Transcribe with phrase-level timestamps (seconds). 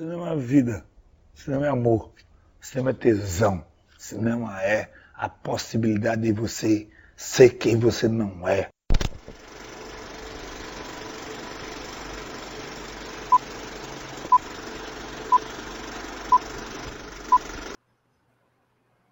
[0.00, 0.86] Cinema é vida.
[1.34, 2.10] Cinema é amor.
[2.58, 3.62] Cinema é tesão.
[3.98, 8.70] Cinema é a possibilidade de você ser quem você não é.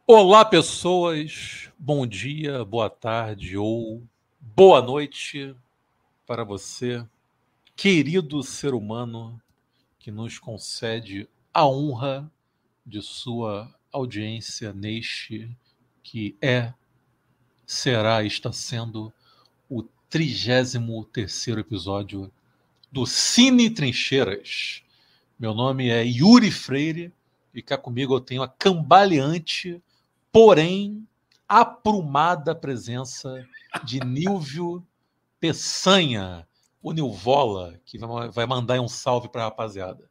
[0.07, 1.71] Olá, pessoas.
[1.79, 4.03] Bom dia, boa tarde ou
[4.41, 5.55] boa noite
[6.27, 7.07] para você,
[7.77, 9.39] querido ser humano
[9.99, 12.31] que nos concede a honra
[12.87, 15.51] de sua audiência neste
[16.03, 16.73] que é,
[17.67, 19.13] será, está sendo
[19.69, 20.75] o 33
[21.59, 22.33] episódio
[22.91, 24.83] do Cine Trincheiras.
[25.39, 27.13] Meu nome é Yuri Freire
[27.53, 29.83] e cá comigo eu tenho a cambaleante,
[30.33, 31.07] porém
[31.47, 33.47] aprumada presença
[33.85, 34.83] de Nilvio
[35.39, 36.48] Peçanha,
[36.83, 37.99] o Nilvola, que
[38.33, 40.09] vai mandar um salve para a rapaziada.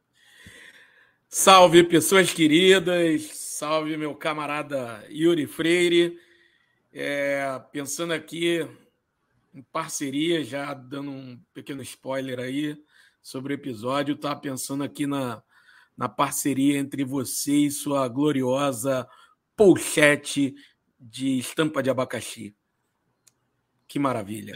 [1.28, 3.22] Salve, pessoas queridas.
[3.34, 6.18] Salve, meu camarada Yuri Freire.
[6.92, 8.66] É, pensando aqui
[9.54, 12.76] em parceria, já dando um pequeno spoiler aí
[13.20, 15.42] sobre o episódio, tá pensando aqui na,
[15.96, 19.06] na parceria entre você e sua gloriosa
[19.56, 20.54] pochete
[20.98, 22.56] de estampa de abacaxi.
[23.86, 24.54] Que maravilha.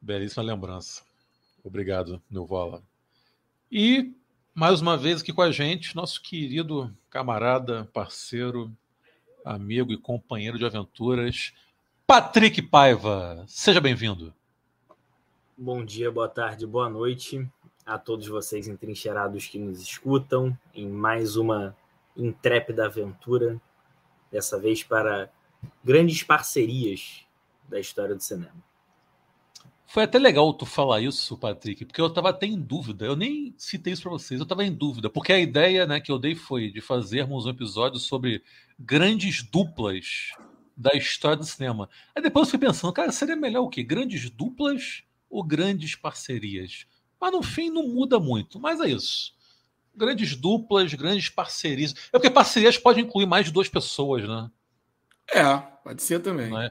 [0.00, 1.02] Belíssima lembrança.
[1.64, 2.82] Obrigado, Nilvola.
[3.72, 4.12] E,
[4.54, 8.70] mais uma vez aqui com a gente, nosso querido camarada, parceiro,
[9.42, 11.54] amigo e companheiro de aventuras,
[12.06, 13.44] Patrick Paiva.
[13.48, 14.32] Seja bem-vindo.
[15.56, 17.48] Bom dia, boa tarde, boa noite
[17.86, 21.76] a todos vocês entrincheirados que nos escutam em mais uma
[22.16, 23.60] intrépida aventura,
[24.30, 25.30] dessa vez para
[25.82, 27.24] grandes parcerias
[27.68, 28.54] da história do cinema.
[29.86, 33.04] Foi até legal tu falar isso, Patrick, porque eu estava até em dúvida.
[33.04, 36.10] Eu nem citei isso para vocês, eu estava em dúvida, porque a ideia né, que
[36.10, 38.42] eu dei foi de fazermos um episódio sobre
[38.78, 40.32] grandes duplas
[40.76, 41.88] da história do cinema.
[42.14, 43.82] Aí depois eu fui pensando, cara, seria melhor o quê?
[43.82, 46.86] Grandes duplas ou grandes parcerias?
[47.20, 49.34] Mas no fim não muda muito, mas é isso.
[49.94, 51.94] Grandes duplas, grandes parcerias.
[52.08, 54.50] É porque parcerias podem incluir mais de duas pessoas, né?
[55.32, 56.50] É, pode ser também.
[56.50, 56.70] Não é?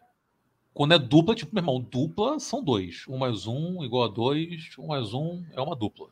[0.73, 3.05] Quando é dupla, tipo, meu irmão, dupla são dois.
[3.07, 6.09] Um mais um igual a dois, um mais um é uma dupla.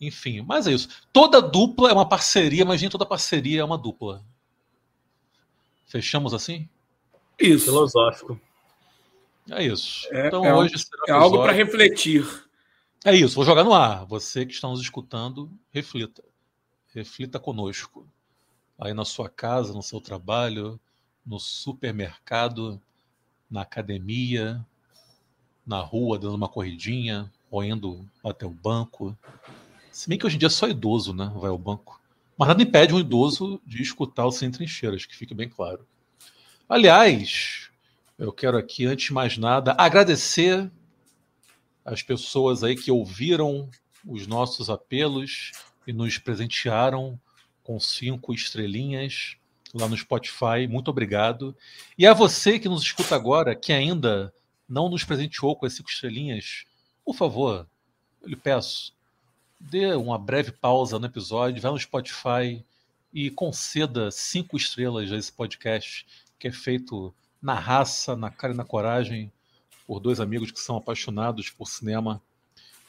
[0.00, 0.88] Enfim, mas é isso.
[1.12, 4.24] Toda dupla é uma parceria, mas nem toda parceria é uma dupla.
[5.86, 6.68] Fechamos assim?
[7.38, 7.66] Isso.
[7.66, 8.40] Filosófico.
[9.50, 10.08] É isso.
[10.10, 12.24] É, então é, hoje será é algo para refletir.
[13.04, 14.06] É isso, vou jogar no ar.
[14.06, 16.24] Você que está nos escutando, reflita.
[16.94, 18.08] Reflita conosco.
[18.78, 20.80] Aí na sua casa, no seu trabalho,
[21.24, 22.80] no supermercado,
[23.54, 24.66] na academia,
[25.64, 29.16] na rua, dando uma corridinha, ou indo até o banco.
[29.92, 31.32] Se bem que hoje em dia é só idoso, né?
[31.36, 32.00] Vai ao banco.
[32.36, 35.86] Mas nada impede um idoso de escutar o Sem Trincheiras, que fique bem claro.
[36.68, 37.70] Aliás,
[38.18, 40.68] eu quero aqui, antes de mais nada, agradecer
[41.84, 43.70] as pessoas aí que ouviram
[44.04, 45.52] os nossos apelos
[45.86, 47.20] e nos presentearam
[47.62, 49.36] com cinco estrelinhas
[49.74, 50.66] lá no Spotify.
[50.68, 51.54] Muito obrigado.
[51.98, 54.32] E a você que nos escuta agora, que ainda
[54.68, 56.64] não nos presenteou com as cinco estrelinhas,
[57.04, 57.66] por favor,
[58.22, 58.94] eu lhe peço,
[59.58, 62.64] dê uma breve pausa no episódio, vá no Spotify
[63.12, 66.06] e conceda cinco estrelas a esse podcast,
[66.38, 69.30] que é feito na raça, na cara e na coragem,
[69.86, 72.22] por dois amigos que são apaixonados por cinema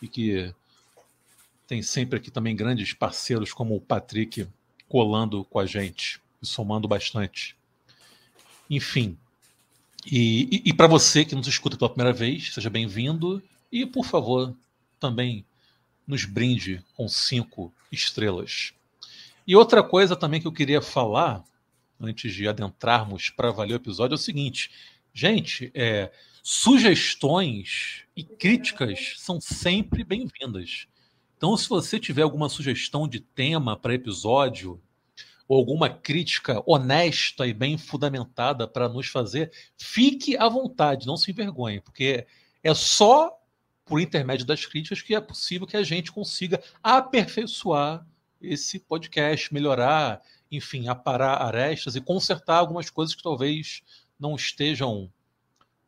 [0.01, 0.53] e que
[1.67, 4.47] tem sempre aqui também grandes parceiros como o Patrick
[4.87, 7.55] colando com a gente somando bastante.
[8.69, 9.17] Enfim.
[10.05, 13.41] E, e, e para você que nos escuta pela primeira vez, seja bem-vindo.
[13.71, 14.55] E, por favor,
[14.99, 15.45] também
[16.07, 18.73] nos brinde com cinco estrelas.
[19.47, 21.43] E outra coisa também que eu queria falar,
[21.99, 24.71] antes de adentrarmos para valer o episódio, é o seguinte.
[25.13, 26.11] Gente, é,
[26.43, 30.87] sugestões e críticas são sempre bem-vindas.
[31.37, 34.81] Então, se você tiver alguma sugestão de tema para episódio,
[35.47, 41.31] ou alguma crítica honesta e bem fundamentada para nos fazer, fique à vontade, não se
[41.31, 42.25] envergonhe, porque
[42.63, 43.31] é só
[43.85, 48.05] por intermédio das críticas que é possível que a gente consiga aperfeiçoar
[48.41, 50.21] esse podcast, melhorar,
[50.51, 53.83] enfim, aparar arestas e consertar algumas coisas que talvez
[54.19, 55.11] não estejam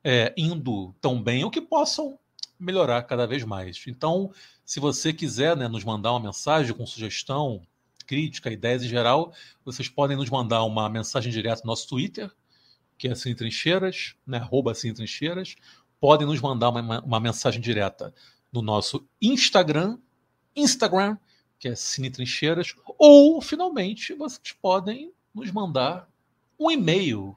[0.03, 2.19] é, indo tão bem ou que possam
[2.60, 3.83] melhorar cada vez mais.
[3.88, 4.31] Então,
[4.65, 7.62] se você quiser né, nos mandar uma mensagem com sugestão,
[8.07, 9.33] crítica, ideias em geral,
[9.63, 12.31] vocês podem nos mandar uma mensagem direta no nosso Twitter,
[12.98, 15.56] que é Cine Trincheiras, né, arroba Cine Trincheiras.
[16.00, 18.13] Podem nos mandar uma, uma mensagem direta
[18.51, 20.00] no nosso Instagram,
[20.56, 21.18] Instagram,
[21.59, 26.10] que é Cine Trincheiras, ou, finalmente, vocês podem nos mandar
[26.60, 27.36] um e-mail,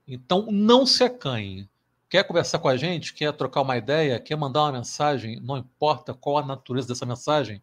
[0.08, 1.68] Então, não se acanhe.
[2.08, 3.12] Quer conversar com a gente?
[3.12, 4.18] Quer trocar uma ideia?
[4.18, 5.38] Quer mandar uma mensagem?
[5.40, 7.62] Não importa qual a natureza dessa mensagem.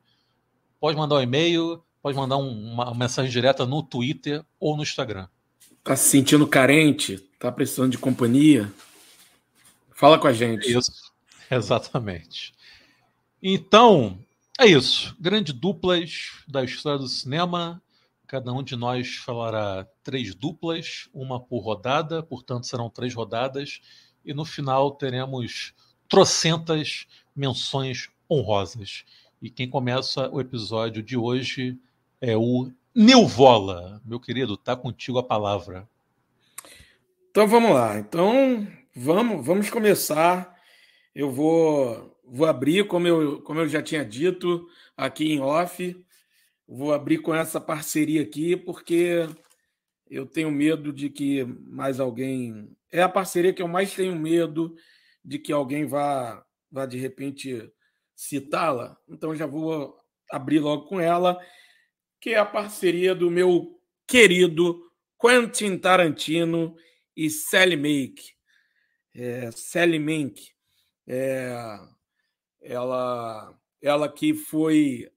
[0.79, 4.83] Pode mandar um e-mail, pode mandar um, uma, uma mensagem direta no Twitter ou no
[4.83, 5.27] Instagram.
[5.83, 7.17] Tá se sentindo carente?
[7.39, 8.71] Tá precisando de companhia?
[9.95, 10.71] Fala com a gente.
[10.71, 10.91] Isso,
[11.49, 12.53] exatamente.
[13.41, 14.19] Então,
[14.59, 15.15] é isso.
[15.19, 17.81] Grande duplas da história do cinema.
[18.27, 23.81] Cada um de nós falará três duplas, uma por rodada, portanto serão três rodadas.
[24.25, 25.73] E no final teremos
[26.09, 27.05] trocentas
[27.35, 29.05] menções honrosas.
[29.41, 31.77] E quem começa o episódio de hoje
[32.19, 34.01] é o Nilvola.
[34.05, 35.87] Meu querido, tá contigo a palavra.
[37.29, 37.99] Então vamos lá.
[37.99, 40.55] Então vamos, vamos começar.
[41.13, 44.67] Eu vou, vou abrir, como eu, como eu já tinha dito
[44.97, 46.04] aqui em off,
[46.67, 49.27] vou abrir com essa parceria aqui, porque
[50.09, 52.75] eu tenho medo de que mais alguém.
[52.91, 54.75] É a parceria que eu mais tenho medo
[55.23, 57.71] de que alguém vá, vá de repente
[58.15, 59.97] citá-la, então já vou
[60.31, 61.39] abrir logo com ela,
[62.21, 64.89] que é a parceria do meu querido
[65.19, 66.75] Quentin Tarantino
[67.15, 68.33] e Sally Make.
[69.13, 70.51] É, Sally Make,
[71.07, 71.79] é,
[72.61, 75.09] ela, ela que foi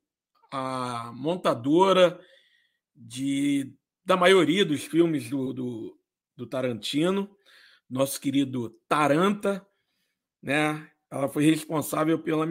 [0.50, 2.20] a montadora
[2.94, 3.72] de,
[4.04, 5.98] da maioria dos filmes do, do,
[6.36, 7.30] do Tarantino,
[7.88, 9.66] nosso querido Taranta,
[10.42, 10.90] né?
[11.10, 12.46] Ela foi responsável pela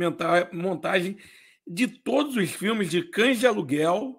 [0.52, 1.18] montagem
[1.66, 4.16] de todos os filmes de Cães de Aluguel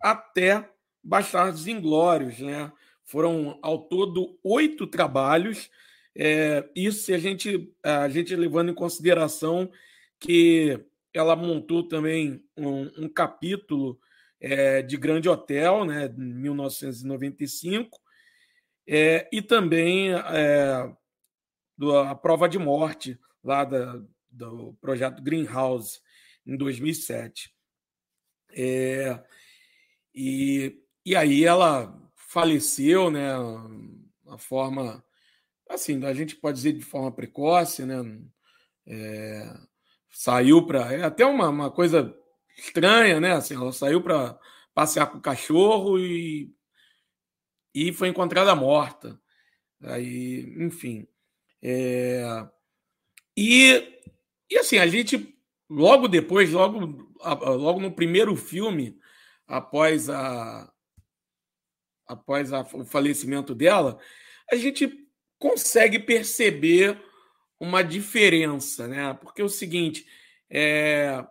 [0.00, 0.68] até
[1.02, 2.40] Bastardos Inglórios.
[2.40, 2.72] Né?
[3.04, 5.70] Foram, ao todo, oito trabalhos.
[6.16, 9.70] É, isso se a gente, a gente levando em consideração
[10.18, 13.98] que ela montou também um, um capítulo
[14.40, 17.98] é, de Grande Hotel, né, em 1995,
[18.86, 20.92] é, e também é,
[21.76, 24.00] do, a Prova de Morte, lá da,
[24.30, 26.00] do projeto Greenhouse,
[26.46, 27.54] em 2007.
[28.50, 29.22] É,
[30.14, 33.30] e, e aí ela faleceu, né?
[34.26, 35.02] A forma,
[35.68, 37.96] assim, a gente pode dizer de forma precoce, né?
[38.86, 39.54] É,
[40.10, 40.92] saiu para.
[40.92, 42.14] É até uma, uma coisa
[42.56, 43.32] estranha, né?
[43.32, 44.38] Assim, ela saiu para
[44.74, 46.52] passear com o cachorro e,
[47.74, 49.20] e foi encontrada morta.
[49.82, 51.06] Aí, enfim.
[51.62, 52.46] É,
[53.36, 54.00] e,
[54.50, 55.36] e assim, a gente,
[55.68, 56.78] logo depois, logo,
[57.20, 58.98] logo no primeiro filme,
[59.46, 60.72] após, a,
[62.06, 63.98] após a, o falecimento dela,
[64.50, 65.08] a gente
[65.38, 67.00] consegue perceber
[67.60, 69.14] uma diferença, né?
[69.14, 70.06] Porque é o seguinte,
[70.50, 71.24] é,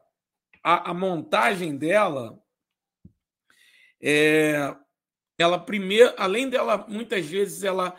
[0.64, 2.42] a, a montagem dela,
[4.02, 4.76] é,
[5.38, 7.96] ela primeiro, além dela muitas vezes ela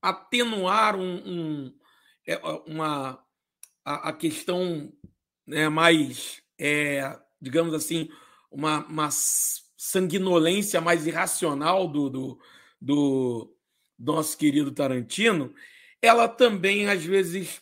[0.00, 1.78] atenuar um, um
[2.26, 2.36] é,
[2.66, 3.22] uma
[3.84, 4.92] a, a questão
[5.46, 8.08] né, mais, é, digamos assim,
[8.50, 12.40] uma, uma, sanguinolência mais irracional do, do,
[12.80, 13.56] do,
[13.98, 15.54] nosso querido Tarantino,
[16.00, 17.61] ela também, às vezes,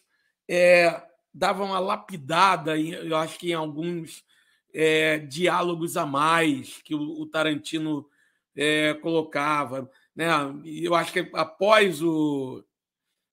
[0.53, 1.01] é,
[1.33, 4.25] dava uma lapidada, eu acho que em alguns
[4.75, 8.05] é, diálogos a mais que o, o Tarantino
[8.57, 9.89] é, colocava.
[10.15, 10.27] Né?
[10.65, 12.65] Eu acho que após o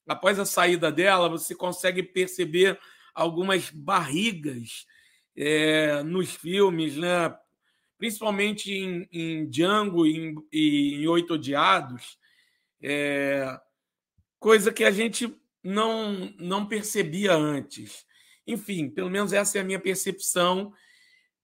[0.07, 2.79] após a saída dela, você consegue perceber
[3.15, 4.85] algumas barrigas
[5.35, 7.35] é, nos filmes, né?
[7.97, 10.35] principalmente em, em Django e em,
[11.01, 12.17] em, Oito Odiados,
[12.81, 13.59] é,
[14.39, 18.05] coisa que a gente não, não percebia antes.
[18.45, 20.73] Enfim, pelo menos essa é a minha percepção.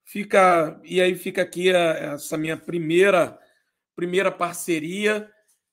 [0.05, 3.39] Fica e aí fica aqui a, essa minha primeira
[3.95, 5.29] primeira parceria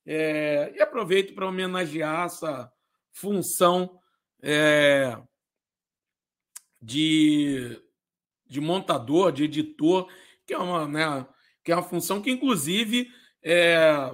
[0.06, 2.70] é, e aproveito para homenagear essa
[3.12, 3.98] função
[4.42, 5.16] é,
[6.80, 7.80] de,
[8.46, 10.10] de montador, de editor,
[10.46, 11.26] que é uma, né,
[11.62, 13.08] que é uma função que, inclusive,
[13.42, 14.10] é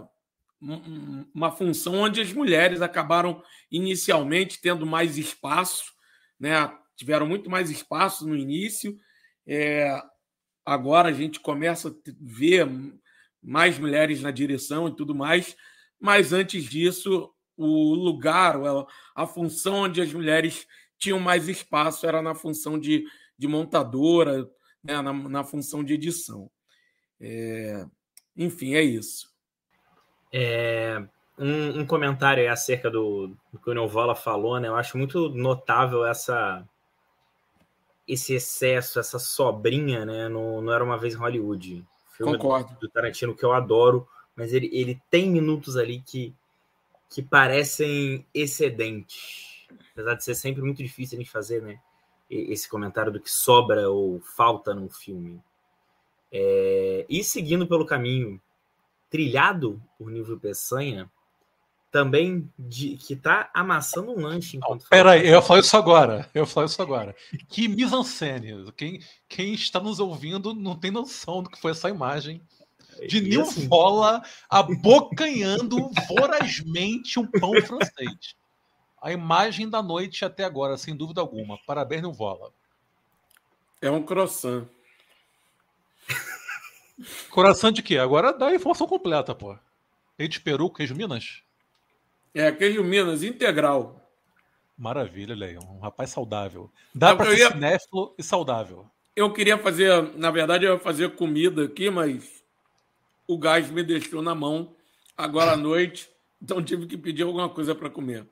[1.34, 5.92] uma função onde as mulheres acabaram inicialmente tendo mais espaço,
[6.38, 8.96] né, tiveram muito mais espaço no início.
[9.46, 10.00] É,
[10.64, 12.68] agora a gente começa a ver
[13.42, 15.56] mais mulheres na direção e tudo mais,
[16.00, 18.56] mas antes disso o lugar,
[19.14, 20.66] a função onde as mulheres
[20.98, 23.04] tinham mais espaço era na função de,
[23.38, 24.48] de montadora,
[24.82, 26.50] né, na, na função de edição.
[27.20, 27.86] É,
[28.36, 29.35] enfim, é isso.
[30.32, 31.02] É,
[31.38, 34.68] um, um comentário aí acerca do, do que o Novola falou, né?
[34.68, 36.66] Eu acho muito notável essa
[38.06, 40.28] esse excesso, essa sobrinha, né?
[40.28, 41.84] No, não era uma vez em Hollywood.
[42.12, 42.74] Filme Concordo.
[42.74, 46.32] Do, do Tarantino que eu adoro, mas ele, ele tem minutos ali que,
[47.10, 49.66] que parecem excedentes.
[49.92, 51.80] Apesar de ser sempre muito difícil a gente fazer, né?
[52.30, 55.40] Esse comentário do que sobra ou falta no filme.
[56.30, 58.40] É, e seguindo pelo caminho
[59.10, 61.10] trilhado por Nível Peçanha,
[61.90, 64.84] também de, que tá amassando um lanche enquanto.
[64.84, 66.28] Oh, Peraí, eu falo isso agora.
[66.34, 67.14] Eu falo isso agora.
[67.48, 68.70] Que mise-en-scène.
[68.72, 72.42] Quem, quem está nos ouvindo não tem noção do que foi essa imagem
[73.08, 73.68] de Nil assim...
[73.68, 78.36] Vola abocanhando vorazmente um pão francês.
[79.00, 81.58] A imagem da noite até agora, sem dúvida alguma.
[81.66, 82.52] Parabéns, Nil Vola.
[83.80, 84.66] É um croissant.
[87.30, 87.98] Coração de quê?
[87.98, 89.56] Agora dá a informação completa, pô.
[90.18, 91.42] Leite peru, queijo Minas?
[92.34, 94.02] É, queijo Minas, integral.
[94.76, 95.62] Maravilha, Leão.
[95.76, 96.70] Um rapaz saudável.
[96.94, 97.50] Dá para ser ia...
[97.50, 98.86] cinéfilo e saudável.
[99.14, 102.44] Eu queria fazer, na verdade, eu ia fazer comida aqui, mas
[103.26, 104.74] o gás me deixou na mão
[105.16, 106.10] agora à noite,
[106.40, 108.26] então tive que pedir alguma coisa para comer.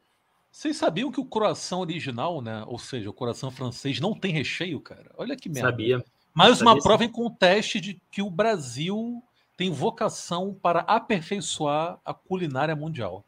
[0.51, 2.63] Vocês sabiam que o coração original, né?
[2.67, 5.11] Ou seja, o coração francês não tem recheio, cara?
[5.17, 5.71] Olha que merda.
[5.71, 6.05] Sabia.
[6.35, 9.23] Mais uma prova em conteste de que o Brasil
[9.57, 13.25] tem vocação para aperfeiçoar a culinária mundial.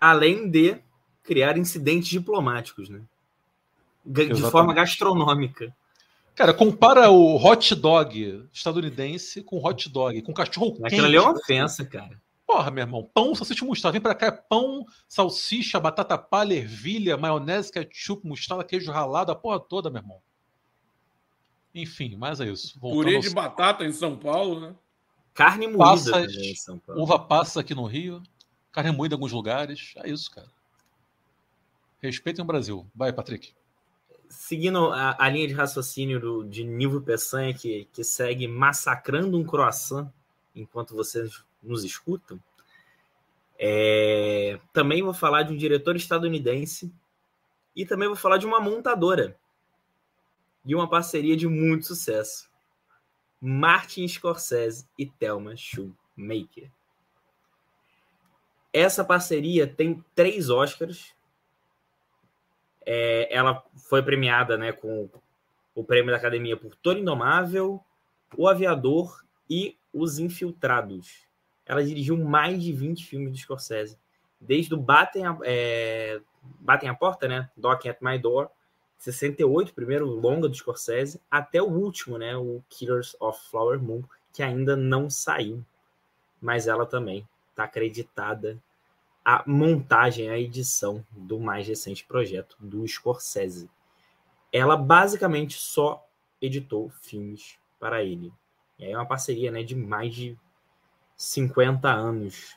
[0.00, 0.78] Além de
[1.24, 3.00] criar incidentes diplomáticos, né?
[4.06, 4.50] De Exatamente.
[4.52, 5.74] forma gastronômica.
[6.36, 10.86] Cara, compara o hot dog estadunidense com hot dog, com cachorro quente.
[10.86, 12.20] Aquilo ali é uma ofensa, cara.
[12.46, 13.94] Porra, meu irmão, pão, salsicha, mostarda.
[13.94, 19.34] Vem pra cá, é pão, salsicha, batata palha, ervilha, maionese, ketchup, mostarda, queijo ralado, a
[19.34, 20.20] porra toda, meu irmão.
[21.74, 22.78] Enfim, mas é isso.
[22.78, 24.74] Voltando Purê de batata em São Paulo, né?
[25.34, 27.02] Carne moída Passas, em São Paulo.
[27.02, 28.22] Uva passa aqui no Rio.
[28.70, 29.92] Carne moída em alguns lugares.
[29.96, 30.46] É isso, cara.
[32.00, 32.86] Respeitem o Brasil.
[32.94, 33.52] Vai, Patrick.
[34.28, 39.44] Seguindo a, a linha de raciocínio do, de Nilvio Peçanha, que, que segue massacrando um
[39.44, 40.08] croissant
[40.54, 42.38] enquanto vocês nos escutam,
[43.58, 46.92] é, também vou falar de um diretor estadunidense
[47.74, 49.36] e também vou falar de uma montadora
[50.64, 52.50] e uma parceria de muito sucesso.
[53.40, 56.70] Martin Scorsese e Thelma Shoemaker.
[58.72, 61.14] Essa parceria tem três Oscars.
[62.86, 65.08] É, ela foi premiada né, com
[65.74, 67.82] o prêmio da Academia por Toro Indomável,
[68.36, 71.26] O Aviador e Os Infiltrados.
[71.66, 73.98] Ela dirigiu mais de 20 filmes de Scorsese.
[74.40, 76.20] Desde o Batem a, é,
[76.60, 77.50] Batem a Porta, né?
[77.56, 78.50] Knocking at My Door,
[79.04, 84.42] 68, primeiro longa do Scorsese, até o último, né, o Killers of Flower Moon, que
[84.42, 85.64] ainda não saiu,
[86.40, 88.58] mas ela também está acreditada
[89.22, 93.70] a montagem, a edição do mais recente projeto do Scorsese.
[94.50, 96.06] Ela basicamente só
[96.40, 98.32] editou filmes para ele.
[98.78, 100.38] E aí é uma parceria né, de mais de
[101.16, 102.56] 50 anos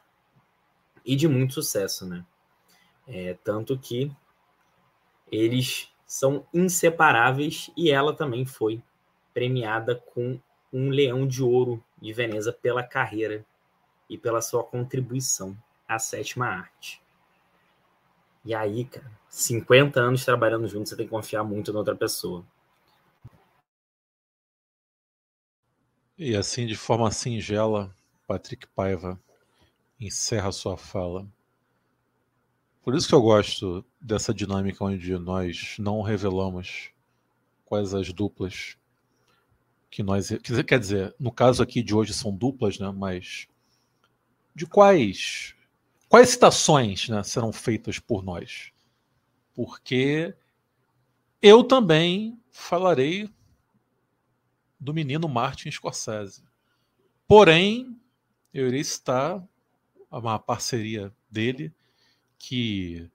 [1.05, 2.25] e de muito sucesso, né?
[3.07, 4.11] É, tanto que
[5.31, 8.81] eles são inseparáveis e ela também foi
[9.33, 10.39] premiada com
[10.71, 13.45] um Leão de Ouro de Veneza pela carreira
[14.09, 15.55] e pela sua contribuição
[15.87, 17.01] à sétima arte.
[18.45, 22.45] E aí, cara, 50 anos trabalhando junto, você tem que confiar muito na outra pessoa.
[26.17, 27.93] E assim, de forma singela,
[28.25, 29.19] Patrick Paiva
[29.99, 31.27] encerra sua fala.
[32.87, 36.89] Por isso que eu gosto dessa dinâmica onde nós não revelamos
[37.65, 38.77] quais as duplas
[39.91, 40.29] que nós.
[40.65, 42.89] Quer dizer, no caso aqui de hoje são duplas, né?
[42.89, 43.45] Mas
[44.55, 45.53] de quais
[46.07, 48.71] quais citações né, serão feitas por nós?
[49.53, 50.33] Porque
[51.41, 53.29] eu também falarei
[54.79, 56.41] do menino Martin Scorsese.
[57.27, 57.99] Porém,
[58.53, 59.45] eu irei citar
[60.09, 61.75] uma parceria dele
[62.37, 63.09] que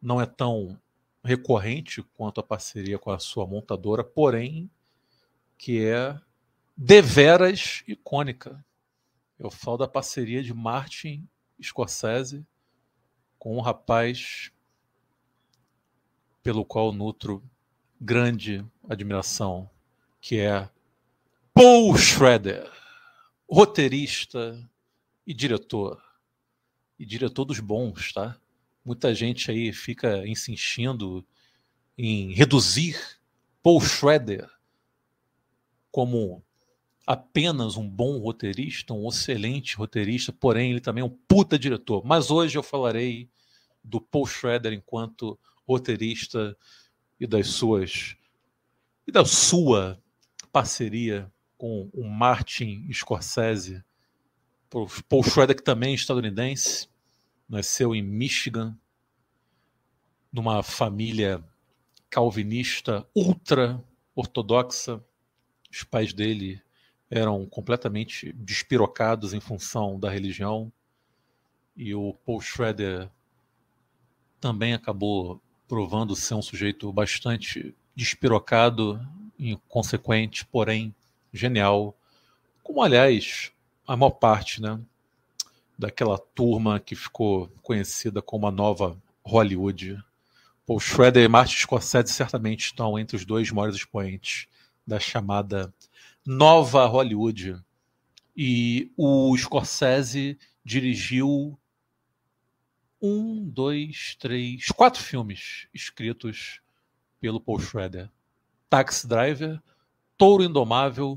[0.00, 0.80] não é tão
[1.22, 4.70] recorrente quanto a parceria com a sua montadora, porém
[5.58, 6.18] que é
[6.76, 8.64] deveras icônica.
[9.38, 11.28] Eu falo da parceria de Martin
[11.62, 12.46] Scorsese
[13.38, 14.50] com um rapaz
[16.42, 17.42] pelo qual nutro
[18.00, 19.68] grande admiração,
[20.20, 20.68] que é
[21.52, 22.70] Paul Schrader,
[23.48, 24.58] roteirista
[25.26, 26.02] e diretor.
[26.98, 28.38] E diretor dos bons, tá?
[28.90, 31.24] Muita gente aí fica insistindo
[31.96, 32.98] em reduzir
[33.62, 34.50] Paul Schrader
[35.92, 36.42] como
[37.06, 42.04] apenas um bom roteirista, um excelente roteirista, porém ele também é um puta diretor.
[42.04, 43.30] Mas hoje eu falarei
[43.84, 46.56] do Paul Schrader enquanto roteirista
[47.20, 48.16] e das suas
[49.06, 50.02] e da sua
[50.50, 53.84] parceria com o Martin Scorsese.
[55.08, 56.89] Paul Schrader que também é estadunidense,
[57.50, 58.78] nasceu em Michigan,
[60.32, 61.44] numa família
[62.08, 65.02] calvinista ultra ortodoxa.
[65.70, 66.62] Os pais dele
[67.10, 70.72] eram completamente despirocados em função da religião.
[71.76, 73.10] E o Paul Schrader
[74.40, 79.00] também acabou provando ser um sujeito bastante despirocado,
[79.38, 80.94] inconsequente, porém
[81.32, 81.96] genial.
[82.62, 83.52] Como, aliás,
[83.86, 84.80] a maior parte né,
[85.80, 89.98] daquela turma que ficou conhecida como a nova Hollywood.
[90.66, 94.46] Paul Schrader e Martin Scorsese certamente estão entre os dois maiores expoentes
[94.86, 95.72] da chamada
[96.24, 97.56] nova Hollywood.
[98.36, 101.58] E o Scorsese dirigiu
[103.00, 106.60] um, dois, três, quatro filmes escritos
[107.18, 108.10] pelo Paul Schrader:
[108.68, 109.58] Taxi Driver,
[110.18, 111.16] Touro Indomável,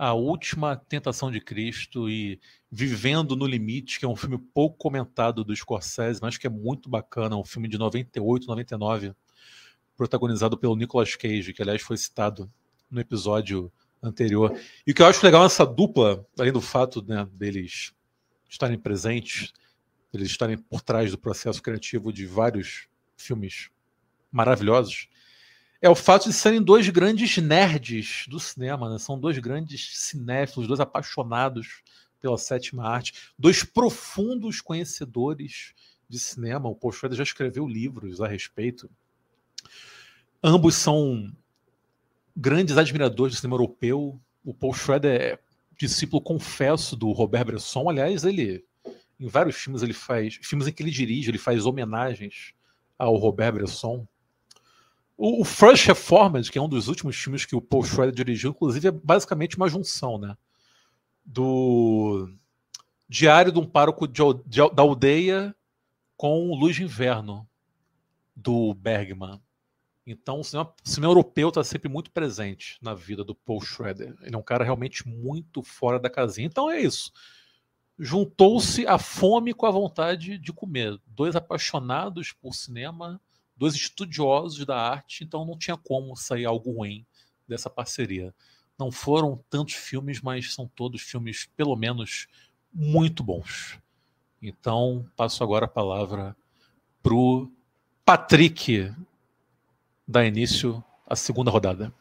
[0.00, 2.38] A Última Tentação de Cristo e
[2.70, 6.88] Vivendo no Limite, que é um filme pouco comentado do Scorsese, mas que é muito
[6.88, 9.12] bacana, um filme de 98, 99,
[9.96, 12.48] protagonizado pelo Nicolas Cage, que aliás foi citado
[12.88, 14.56] no episódio anterior.
[14.86, 17.92] E o que eu acho legal nessa dupla, além do fato né, deles
[18.48, 19.52] estarem presentes,
[20.14, 22.86] eles estarem por trás do processo criativo de vários
[23.16, 23.68] filmes
[24.30, 25.08] maravilhosos,
[25.80, 28.98] é o fato de serem dois grandes nerds do cinema, né?
[28.98, 31.82] são dois grandes cinéfilos, dois apaixonados
[32.20, 35.72] pela sétima arte, dois profundos conhecedores
[36.08, 36.68] de cinema.
[36.68, 38.90] O Paul Schrader já escreveu livros a respeito.
[40.42, 41.32] Ambos são
[42.36, 44.20] grandes admiradores do cinema europeu.
[44.44, 45.38] O Paul Schrader é
[45.76, 47.88] discípulo confesso do Robert Bresson.
[47.88, 48.64] Aliás, ele
[49.20, 52.52] em vários filmes ele faz filmes em que ele dirige, ele faz homenagens
[52.96, 54.06] ao Robert Bresson.
[55.18, 58.50] O, o First Reformed, que é um dos últimos filmes que o Paul Schrader dirigiu,
[58.50, 60.36] inclusive é basicamente uma junção, né,
[61.24, 62.30] do
[63.08, 65.54] Diário de um Pároco de, de, da Aldeia
[66.16, 67.48] com Luz de Inverno
[68.34, 69.40] do Bergman.
[70.06, 74.16] Então, o cinema, o cinema europeu está sempre muito presente na vida do Paul Schrader.
[74.22, 76.46] Ele é um cara realmente muito fora da casinha.
[76.46, 77.12] Então é isso.
[77.98, 80.98] Juntou-se a fome com a vontade de comer.
[81.06, 83.20] Dois apaixonados por cinema,
[83.58, 87.04] dois estudiosos da arte, então não tinha como sair algo ruim
[87.46, 88.34] dessa parceria.
[88.78, 92.28] Não foram tantos filmes, mas são todos filmes, pelo menos,
[92.72, 93.78] muito bons.
[94.40, 96.36] Então, passo agora a palavra
[97.02, 97.50] para o
[98.04, 98.94] Patrick
[100.06, 101.92] dar início à segunda rodada.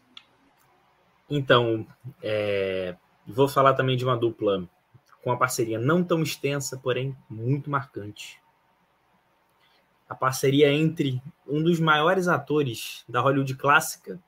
[1.30, 1.86] Então,
[2.22, 4.70] é, vou falar também de uma dupla
[5.22, 8.40] com uma parceria não tão extensa, porém muito marcante.
[10.08, 14.20] A parceria entre um dos maiores atores da Hollywood clássica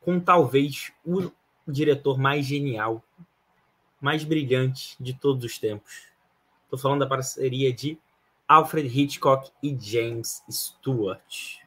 [0.00, 1.30] com talvez o
[1.66, 3.02] diretor mais genial,
[4.00, 6.08] mais brilhante de todos os tempos.
[6.64, 7.98] Estou falando da parceria de
[8.46, 11.58] Alfred Hitchcock e James Stewart.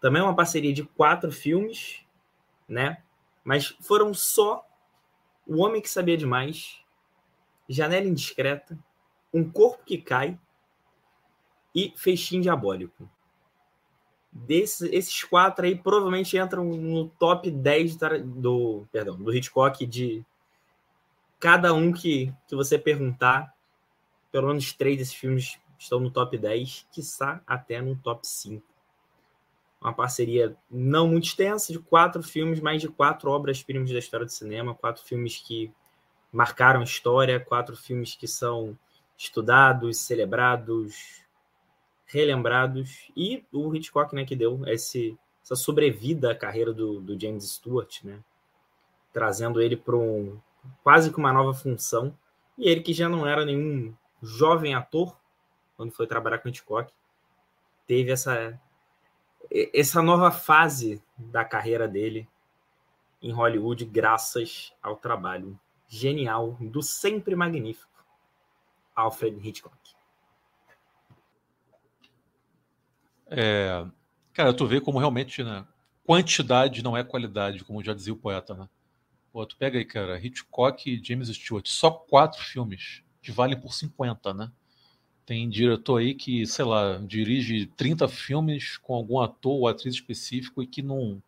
[0.00, 2.00] Também é uma parceria de quatro filmes,
[2.68, 3.02] né?
[3.42, 4.64] Mas foram só
[5.46, 6.80] O Homem que Sabia Demais,
[7.68, 8.78] Janela Indiscreta,
[9.32, 10.38] Um Corpo que Cai
[11.76, 13.06] e Festim Diabólico.
[14.32, 20.24] Desses, esses quatro aí provavelmente entram no top 10 do, perdão, do Hitchcock de
[21.38, 23.54] cada um que, que você perguntar.
[24.32, 28.66] Pelo menos três desses filmes estão no top 10, quiçá até no top 5
[29.80, 34.32] uma parceria não muito extensa, de quatro filmes, mais de quatro obras-primas da história do
[34.32, 35.72] cinema, quatro filmes que
[36.32, 38.76] marcaram a história, quatro filmes que são
[39.16, 41.22] estudados, celebrados,
[42.06, 47.50] relembrados, e o Hitchcock, né, que deu esse, essa sobrevida à carreira do, do James
[47.50, 48.22] Stewart, né,
[49.12, 50.38] trazendo ele para um,
[50.82, 52.16] quase que uma nova função,
[52.56, 55.16] e ele que já não era nenhum jovem ator,
[55.76, 56.92] quando foi trabalhar com Hitchcock,
[57.86, 58.58] teve essa
[59.72, 62.28] essa nova fase da carreira dele
[63.22, 68.04] em Hollywood, graças ao trabalho genial do sempre magnífico
[68.94, 69.95] Alfred Hitchcock.
[73.28, 73.84] É,
[74.32, 75.64] cara, tu vê como realmente, né?
[76.04, 78.68] Quantidade não é qualidade, como já dizia o poeta, né?
[79.32, 83.74] Pô, tu pega aí, cara, Hitchcock e James Stewart, só quatro filmes que valem por
[83.74, 84.50] 50, né?
[85.26, 90.62] Tem diretor aí que, sei lá, dirige 30 filmes com algum ator ou atriz específico
[90.62, 91.20] e que não,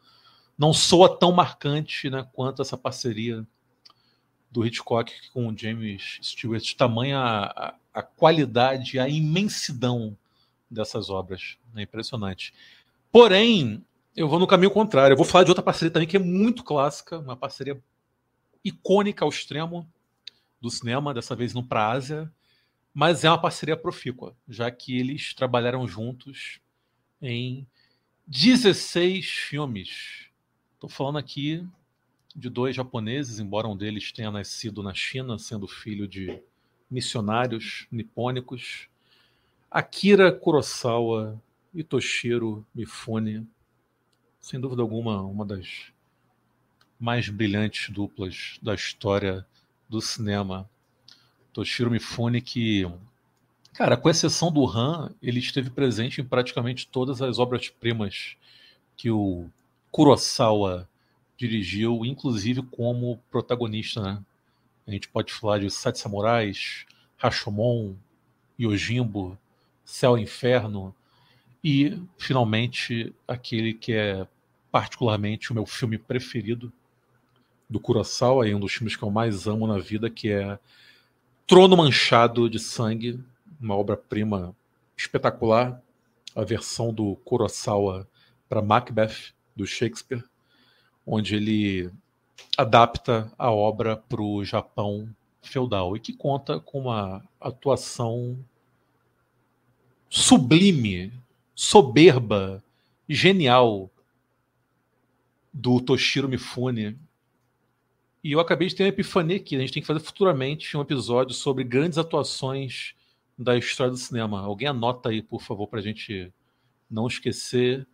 [0.57, 3.45] não soa tão marcante né, quanto essa parceria
[4.51, 10.17] do Hitchcock com o James Stewart, tamanha a, a qualidade, a imensidão
[10.71, 11.59] dessas obras.
[11.75, 12.53] É impressionante.
[13.11, 13.85] Porém,
[14.17, 15.15] eu vou no caminho contrário.
[15.15, 17.81] Eu vou falar de outra parceria também que é muito clássica, uma parceria
[18.65, 19.89] icônica ao extremo
[20.61, 22.33] do cinema, dessa vez no pra Ásia,
[22.93, 26.61] mas é uma parceria profícua, já que eles trabalharam juntos
[27.23, 27.67] em
[28.27, 30.29] 16 filmes.
[30.75, 31.67] Estou falando aqui
[32.35, 36.43] de dois japoneses, embora um deles tenha nascido na China, sendo filho de
[36.91, 38.89] missionários nipônicos.
[39.71, 41.39] Akira Kurosawa
[41.75, 43.47] e Toshiro Mifune,
[44.41, 45.93] sem dúvida alguma, uma das
[46.99, 49.47] mais brilhantes duplas da história
[49.87, 50.69] do cinema.
[51.53, 52.91] Toshiro Mifune, que,
[53.75, 58.39] cara, com exceção do Han, ele esteve presente em praticamente todas as obras-primas
[58.97, 59.51] que o
[59.91, 60.89] Kurosawa
[61.37, 64.01] dirigiu, inclusive como protagonista.
[64.01, 64.25] Né?
[64.87, 66.87] A gente pode falar de Sete Samurais,
[67.19, 67.95] Rashomon,
[68.59, 69.39] Yojimbo,
[69.89, 70.95] Céu e Inferno
[71.65, 74.29] e, finalmente, aquele que é
[74.71, 76.71] particularmente o meu filme preferido
[77.71, 80.59] do Kurosawa, e um dos filmes que eu mais amo na vida, que é
[81.47, 83.19] Trono Manchado de Sangue,
[83.59, 84.55] uma obra-prima
[84.95, 85.83] espetacular,
[86.37, 88.07] a versão do Kurosawa
[88.47, 90.23] para Macbeth, do Shakespeare,
[91.07, 91.91] onde ele
[92.59, 95.09] adapta a obra para o Japão
[95.41, 98.39] feudal e que conta com uma atuação
[100.09, 101.13] sublime,
[101.55, 102.63] soberba,
[103.09, 103.91] genial
[105.53, 106.97] do Toshiro Mifune.
[108.23, 109.57] E eu acabei de ter uma epifania aqui.
[109.57, 112.95] A gente tem que fazer futuramente um episódio sobre grandes atuações
[113.39, 114.41] da história do cinema.
[114.41, 116.33] Alguém anota aí, por favor, para a gente
[116.91, 117.87] não esquecer.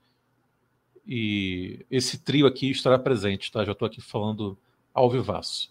[1.07, 3.65] E esse trio aqui estará presente, tá?
[3.65, 4.59] Já estou aqui falando
[4.93, 5.71] ao vivaço.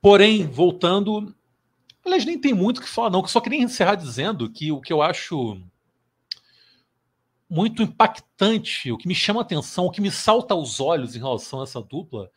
[0.00, 1.34] Porém, voltando.
[2.04, 3.26] Aliás, nem tem muito o que falar, não.
[3.26, 5.60] Só queria encerrar dizendo que o que eu acho
[7.48, 11.18] muito impactante, o que me chama a atenção, o que me salta aos olhos em
[11.18, 12.30] relação a essa dupla,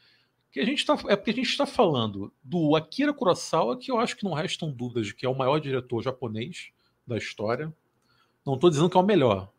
[0.52, 3.99] que a gente tá, é porque a gente está falando do Akira Kurosawa, que eu
[3.99, 6.71] acho que não restam dúvidas de que é o maior diretor japonês
[7.06, 7.73] da história.
[8.45, 9.49] Não estou dizendo que é o melhor,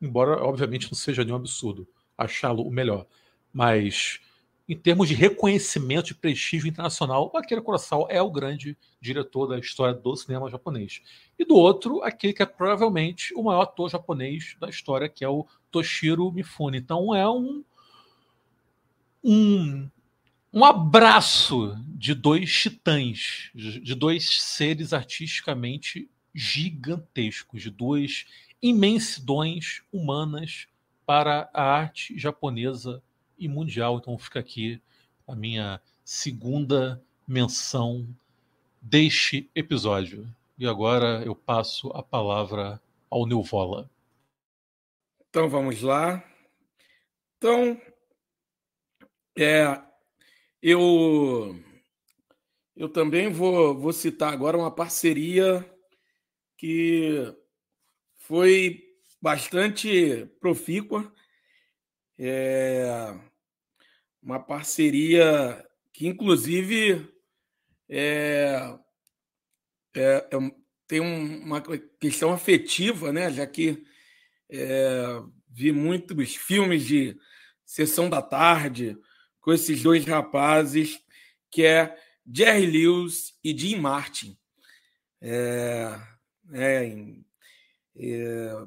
[0.00, 3.06] embora obviamente não seja nenhum absurdo achá-lo o melhor,
[3.52, 4.20] mas
[4.68, 9.58] em termos de reconhecimento e prestígio internacional, o Akira Kurosawa é o grande diretor da
[9.58, 11.02] história do cinema japonês.
[11.38, 15.28] E do outro, aquele que é provavelmente o maior ator japonês da história, que é
[15.28, 16.78] o Toshiro Mifune.
[16.78, 17.62] Então é um
[19.22, 19.88] um,
[20.52, 28.26] um abraço de dois titãs, de dois seres artisticamente gigantescos, de duas
[28.60, 30.66] imensidões humanas
[31.06, 33.02] para a arte japonesa
[33.38, 33.98] e mundial.
[33.98, 34.80] Então fica aqui
[35.26, 38.06] a minha segunda menção
[38.80, 40.28] deste episódio.
[40.58, 43.90] E agora eu passo a palavra ao Nilvola.
[45.28, 46.22] Então vamos lá.
[47.36, 47.80] Então,
[49.36, 49.82] é,
[50.62, 51.58] eu,
[52.76, 55.68] eu também vou, vou citar agora uma parceria
[56.56, 57.34] que
[58.16, 58.82] foi
[59.20, 61.12] bastante profícua.
[62.18, 63.14] É,
[64.22, 67.08] uma parceria que, inclusive,
[67.88, 68.78] é,
[69.94, 70.38] é, é
[70.86, 71.62] tem um, uma
[71.98, 73.30] questão afetiva, né?
[73.32, 73.84] já que
[74.50, 77.16] é, vi muitos filmes de
[77.64, 78.96] sessão da tarde
[79.40, 81.00] com esses dois rapazes,
[81.50, 81.96] que é
[82.30, 84.38] Jerry Lewis e Jim Martin.
[85.20, 85.98] É,
[86.52, 86.96] é,
[87.96, 88.66] é,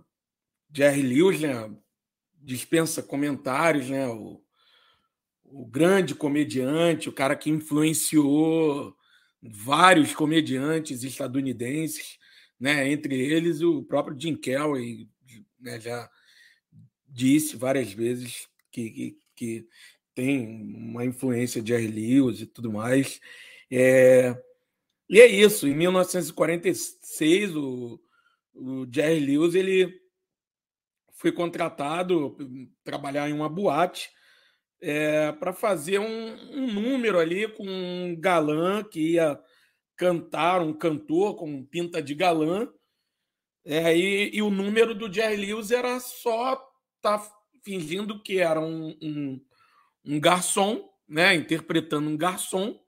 [0.71, 1.71] Jerry Lewis né,
[2.47, 4.07] dispensa comentários, né?
[4.07, 4.41] O,
[5.43, 8.95] o grande comediante, o cara que influenciou
[9.41, 12.17] vários comediantes estadunidenses,
[12.57, 12.89] né?
[12.89, 15.10] entre eles o próprio Jim Kelly,
[15.60, 15.79] né?
[15.79, 16.10] já
[17.05, 19.67] disse várias vezes que, que, que,
[20.15, 23.19] tem uma influência de Jerry Lewis e tudo mais.
[23.69, 24.36] É...
[25.07, 28.01] E é isso, em 1946 o,
[28.55, 30.07] o Jerry Lewis ele
[31.17, 32.38] foi contratado
[32.84, 34.10] trabalhar em uma boate
[34.80, 39.39] é, para fazer um, um, número ali com um galã que ia
[39.95, 42.69] cantar, um cantor com pinta de galã.
[43.65, 46.63] É, e, e, o número do Jerry Lewis era só
[47.01, 47.21] tá
[47.63, 49.41] fingindo que era um, um,
[50.06, 52.80] um garçom, né, interpretando um garçom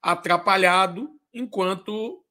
[0.00, 2.24] atrapalhado, enquanto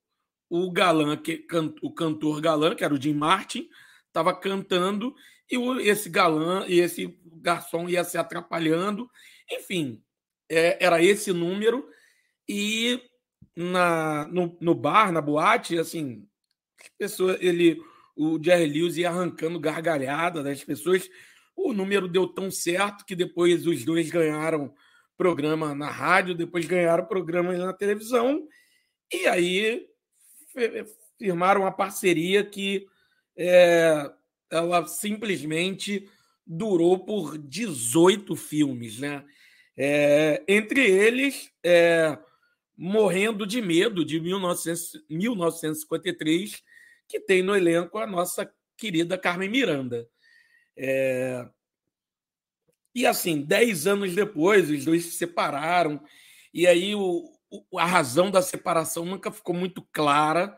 [0.49, 1.45] o galã, que,
[1.81, 3.67] o cantor galã, que era o Jim Martin,
[4.07, 5.13] estava cantando
[5.55, 9.09] e esse galã e esse garçom ia se atrapalhando.
[9.51, 10.01] Enfim,
[10.49, 11.87] é, era esse número.
[12.47, 13.01] E
[13.55, 16.27] na, no, no bar, na boate, assim,
[16.79, 17.81] as pessoas, ele,
[18.15, 21.09] o Jerry Lewis ia arrancando gargalhada das pessoas.
[21.55, 24.73] O número deu tão certo que depois os dois ganharam
[25.15, 28.47] programa na rádio, depois ganharam programas na televisão,
[29.11, 29.87] e aí
[31.19, 32.85] firmaram uma parceria que
[33.37, 34.11] é,
[34.53, 36.07] ela simplesmente
[36.45, 39.25] durou por 18 filmes, né?
[39.75, 42.17] É, entre eles, é,
[42.77, 46.61] Morrendo de Medo, de 1900, 1953,
[47.07, 50.07] que tem no elenco a nossa querida Carmen Miranda.
[50.77, 51.47] É,
[52.93, 56.03] e assim, dez anos depois, os dois se separaram,
[56.53, 60.55] e aí o, o a razão da separação nunca ficou muito clara.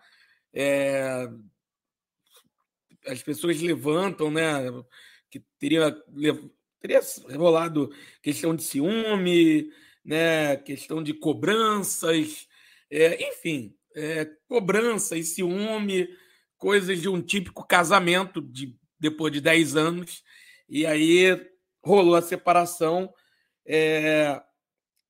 [0.54, 1.30] É,
[3.08, 4.72] as pessoas levantam, né?
[5.30, 5.96] Que teria,
[6.80, 7.02] teria
[7.36, 7.92] rolado
[8.22, 9.70] questão de ciúme,
[10.04, 10.58] né?
[10.58, 12.48] Questão de cobranças,
[12.90, 16.08] é, enfim, é, cobrança e ciúme,
[16.58, 20.24] coisas de um típico casamento de depois de 10 anos.
[20.68, 21.40] E aí
[21.84, 23.14] rolou a separação,
[23.66, 24.42] é,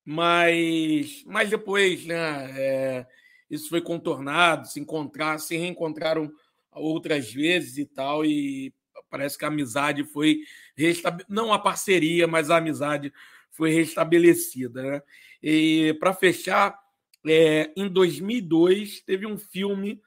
[0.03, 2.51] mas, mas depois, né?
[2.59, 3.07] É,
[3.49, 6.31] isso foi contornado, se encontrar, se reencontraram
[6.75, 8.73] outras vezes e tal, e
[9.09, 10.39] parece que a amizade foi
[10.75, 13.13] restabelecida, não a parceria, mas a amizade
[13.51, 14.83] foi restabelecida.
[14.83, 15.01] Né?
[15.41, 16.77] E para fechar,
[17.25, 20.01] é, em 2002 teve um filme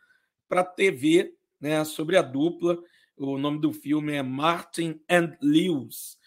[0.48, 2.78] para TV né, sobre a dupla.
[3.16, 6.18] O nome do filme é Martin and Lewis.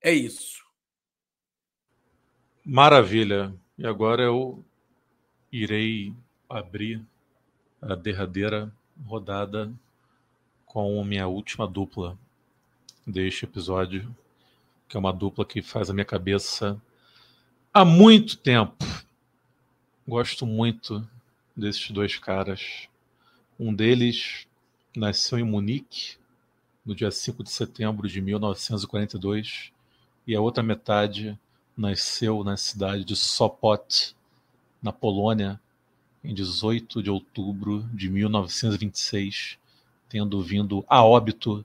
[0.00, 0.64] É isso.
[2.64, 3.54] Maravilha.
[3.78, 4.64] E agora eu
[5.52, 6.12] irei
[6.48, 7.04] abrir
[7.80, 8.72] a derradeira
[9.04, 9.72] rodada
[10.64, 12.18] com minha última dupla
[13.06, 14.14] deste episódio,
[14.88, 16.80] que é uma dupla que faz a minha cabeça
[17.72, 18.84] há muito tempo.
[20.06, 21.06] Gosto muito
[21.56, 22.88] desses dois caras.
[23.58, 24.46] Um deles
[24.96, 26.16] nasceu em Munique
[26.84, 29.72] no dia 5 de setembro de 1942
[30.26, 31.38] e a outra metade
[31.76, 34.14] nasceu na cidade de Sopot,
[34.82, 35.60] na Polônia,
[36.26, 39.56] em 18 de outubro de 1926,
[40.08, 41.64] tendo vindo a óbito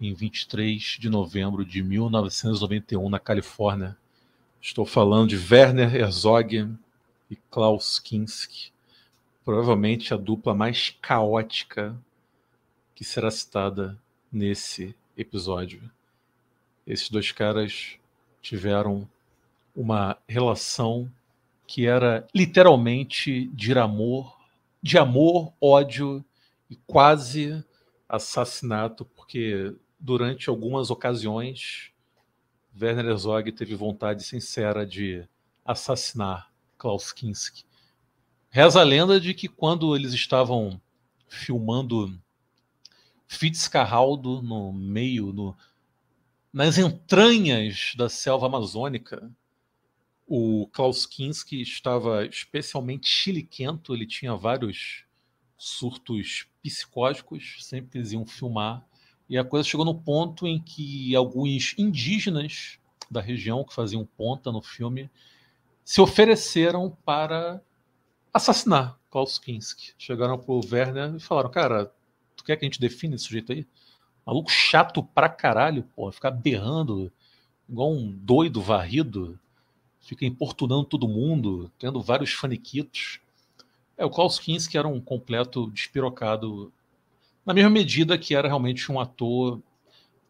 [0.00, 3.94] em 23 de novembro de 1991 na Califórnia.
[4.58, 6.74] Estou falando de Werner Herzog
[7.30, 8.72] e Klaus Kinski,
[9.44, 11.94] provavelmente a dupla mais caótica
[12.94, 13.98] que será citada
[14.32, 15.82] nesse episódio.
[16.86, 17.98] Esses dois caras
[18.40, 19.06] tiveram
[19.76, 21.10] uma relação
[21.66, 24.36] que era literalmente de amor,
[24.82, 26.24] de amor, ódio
[26.68, 27.64] e quase
[28.08, 31.90] assassinato, porque durante algumas ocasiões
[32.80, 35.26] Werner Herzog teve vontade sincera de
[35.64, 37.64] assassinar Klaus Kinski.
[38.50, 40.80] Reza a lenda de que quando eles estavam
[41.26, 42.20] filmando
[43.26, 45.56] Fitzcarraldo no meio, no,
[46.52, 49.30] nas entranhas da selva amazônica,
[50.26, 55.04] o Klaus Kinski estava especialmente chiliquento, ele tinha vários
[55.56, 58.84] surtos psicóticos sempre eles iam filmar.
[59.28, 62.78] E a coisa chegou no ponto em que alguns indígenas
[63.10, 65.10] da região que faziam ponta no filme
[65.84, 67.62] se ofereceram para
[68.32, 69.94] assassinar Klaus Kinski.
[69.98, 71.92] Chegaram pro Werner e falaram: Cara,
[72.36, 73.66] tu quer que a gente define esse sujeito aí?
[74.26, 77.12] Maluco chato pra caralho, pô, ficar berrando
[77.68, 79.38] igual um doido varrido
[80.04, 83.20] fica importunando todo mundo, tendo vários faniquitos.
[83.96, 86.72] É, o Klaus Kinski era um completo despirocado,
[87.44, 89.60] na mesma medida que era realmente um ator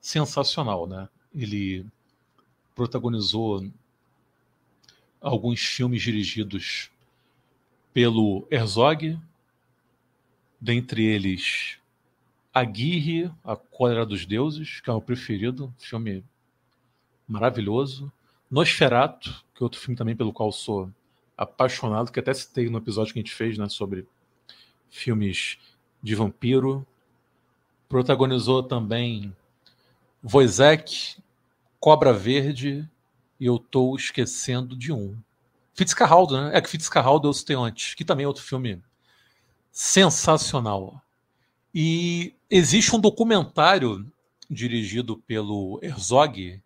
[0.01, 1.09] sensacional, né?
[1.35, 1.85] Ele
[2.75, 3.67] protagonizou
[5.21, 6.91] alguns filmes dirigidos
[7.93, 9.19] pelo Herzog,
[10.61, 11.79] dentre eles
[12.53, 16.25] Aguirre, A Cólera dos Deuses, que é o meu preferido, filme
[17.27, 18.13] maravilhoso.
[18.55, 20.89] Nosferato, que é outro filme também pelo qual sou
[21.37, 24.07] apaixonado, que até citei no episódio que a gente fez, né, sobre
[24.89, 25.59] filmes
[26.01, 26.87] de vampiro.
[27.89, 29.35] Protagonizou também
[30.23, 31.21] Wojciech,
[31.81, 32.89] Cobra Verde
[33.41, 35.19] e eu tô esquecendo de um.
[35.75, 36.57] Fitzcarraldo, né?
[36.57, 38.81] É que Fitzcarraldo eu citei antes, que também é outro filme
[39.73, 41.03] sensacional.
[41.75, 44.09] E existe um documentário
[44.49, 46.63] dirigido pelo Herzog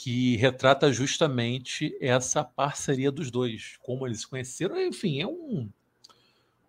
[0.00, 4.80] que retrata justamente essa parceria dos dois, como eles se conheceram.
[4.80, 5.68] Enfim, é um,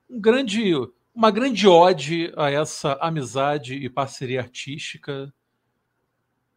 [0.10, 0.74] um grande,
[1.14, 5.32] uma grande ode a essa amizade e parceria artística,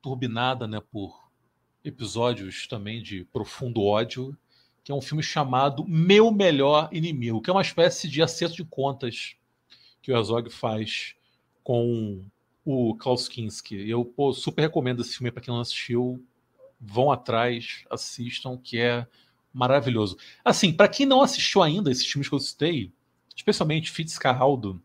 [0.00, 1.30] turbinada né, por
[1.84, 4.34] episódios também de profundo ódio.
[4.82, 8.64] que é um filme chamado Meu Melhor Inimigo, que é uma espécie de acerto de
[8.64, 9.36] contas
[10.00, 11.16] que o Herzog faz
[11.62, 12.24] com
[12.64, 13.90] o Klaus Kinski.
[13.90, 16.26] Eu pô, super recomendo esse filme para quem não assistiu.
[16.84, 19.06] Vão atrás, assistam, que é
[19.52, 20.16] maravilhoso.
[20.44, 22.92] Assim, para quem não assistiu ainda esses filmes que eu citei,
[23.36, 24.82] especialmente Fitzcarraldo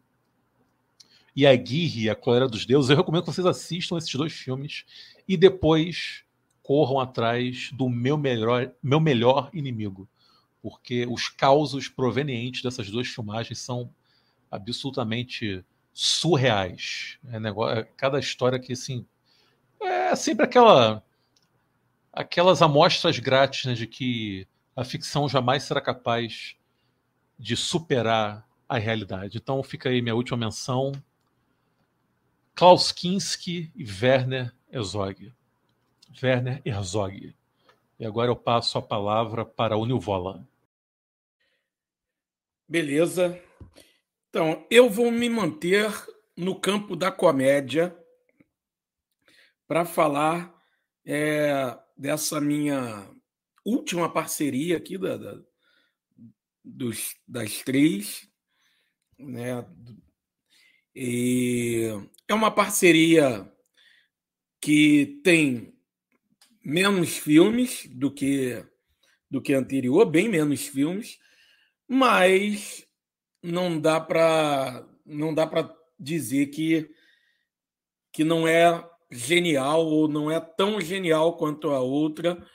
[1.35, 4.85] e Aguirre, A Cólera dos Deuses, eu recomendo que vocês assistam esses dois filmes
[5.27, 6.23] e depois
[6.61, 10.09] corram atrás do meu melhor, meu melhor inimigo,
[10.61, 13.89] porque os causos provenientes dessas duas filmagens são
[14.51, 17.17] absolutamente surreais.
[17.29, 19.05] É negócio, é cada história que assim
[19.79, 21.03] é sempre aquela
[22.11, 26.55] aquelas amostras grátis né, de que a ficção jamais será capaz
[27.37, 29.37] de superar a realidade.
[29.37, 30.91] Então fica aí minha última menção.
[32.53, 35.31] Klaus Kinski e Werner Herzog.
[36.21, 37.35] Werner Herzog.
[37.99, 40.47] E agora eu passo a palavra para o Nilvola.
[42.67, 43.41] Beleza.
[44.29, 45.91] Então, eu vou me manter
[46.35, 47.97] no campo da comédia
[49.67, 50.53] para falar
[51.05, 53.09] é, dessa minha
[53.65, 55.41] última parceria aqui da, da
[56.63, 58.29] dos, das três.
[59.17, 59.65] Né?
[60.95, 61.89] E
[62.27, 63.51] é uma parceria
[64.59, 65.73] que tem
[66.63, 68.65] menos filmes do que
[69.29, 71.19] do que anterior, bem menos filmes,
[71.87, 72.87] mas
[73.43, 76.89] não dá para não dá para dizer que
[78.11, 82.45] que não é genial ou não é tão genial quanto a outra,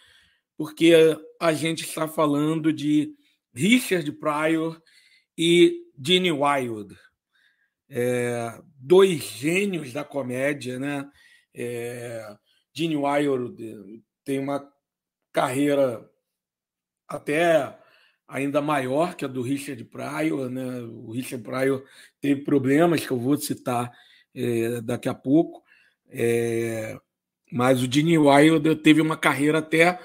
[0.56, 0.94] porque
[1.40, 3.14] a gente está falando de
[3.54, 4.80] Richard Pryor
[5.36, 6.96] e Gene Wilde,
[7.88, 11.10] é, dois gênios da comédia, né?
[11.54, 12.36] É,
[12.74, 14.66] Gene Wilder tem uma
[15.30, 16.08] carreira
[17.06, 17.78] até
[18.26, 20.48] ainda maior que a do Richard Pryor.
[20.48, 20.80] Né?
[20.80, 21.84] O Richard Pryor
[22.20, 23.92] teve problemas que eu vou citar
[24.34, 25.62] é, daqui a pouco,
[26.12, 26.98] é,
[27.50, 29.98] mas o Gene Wilder teve uma carreira até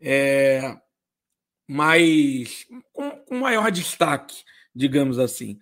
[0.00, 0.76] é,
[1.68, 4.42] mais com, com, maior destaque,
[4.74, 5.58] digamos assim.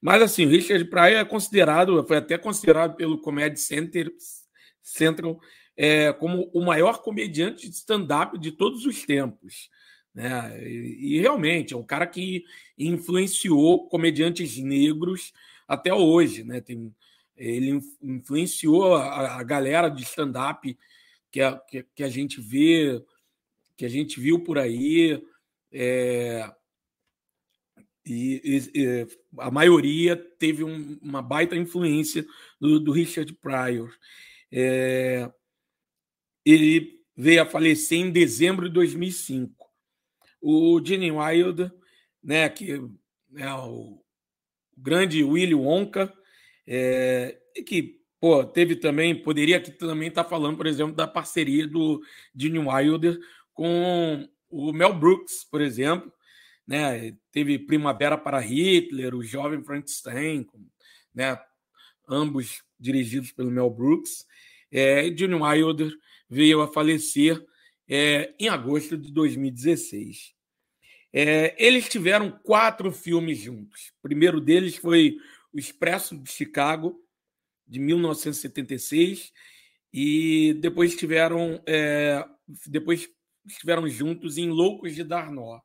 [0.00, 4.10] Mas assim, o Richard Pryor é considerado, foi até considerado pelo Comedy Center
[4.82, 5.38] Central
[5.76, 9.70] é, como o maior comediante de stand-up de todos os tempos.
[10.14, 10.62] Né?
[10.68, 12.44] E, e, realmente é um cara que
[12.76, 15.32] influenciou comediantes negros
[15.66, 16.44] até hoje.
[16.44, 16.60] Né?
[16.60, 16.94] Tem,
[17.40, 20.78] ele influenciou a, a galera de stand-up
[21.30, 23.02] que a, que, que, a gente vê,
[23.76, 25.24] que a gente viu por aí.
[25.72, 26.52] É,
[28.04, 29.06] e, e,
[29.38, 32.26] a maioria teve um, uma baita influência
[32.60, 33.90] do, do Richard Pryor.
[34.52, 35.30] É,
[36.44, 39.66] ele veio a falecer em dezembro de 2005.
[40.42, 41.72] O Gene Wilder,
[42.22, 42.82] né, que
[43.36, 44.02] é o
[44.76, 46.12] grande Willy Wonka,
[46.72, 51.08] é, e que pô, teve também, poderia aqui também estar tá falando, por exemplo, da
[51.08, 52.00] parceria do
[52.32, 53.18] Gene Wilder
[53.52, 56.12] com o Mel Brooks, por exemplo,
[56.64, 57.16] né?
[57.32, 60.46] Teve Primavera para Hitler, o Jovem Frankenstein,
[61.12, 61.36] né?
[62.08, 64.24] Ambos dirigidos pelo Mel Brooks.
[64.70, 65.92] É, e Gene Wilder
[66.28, 67.44] veio a falecer
[67.88, 70.32] é, em agosto de 2016.
[71.12, 73.92] É, eles tiveram quatro filmes juntos.
[73.98, 75.16] O primeiro deles foi
[75.52, 77.00] O Expresso de Chicago,
[77.66, 79.32] de 1976,
[79.92, 82.24] e depois tiveram é,
[82.66, 83.08] depois
[83.46, 85.60] estiveram juntos em Loucos de Darnó.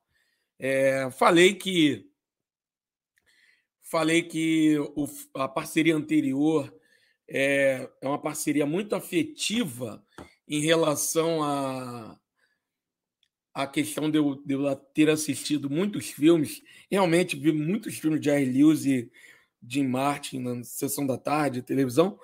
[0.58, 2.10] É, falei que
[3.82, 6.74] falei que o, a parceria anterior
[7.28, 10.04] é, é uma parceria muito afetiva
[10.48, 12.20] em relação a
[13.54, 18.26] a questão de eu, de eu, ter assistido muitos filmes, realmente vi muitos filmes de
[18.26, 19.10] Jerry Lewis e
[19.68, 22.18] Jim Martin na sessão da tarde, televisão,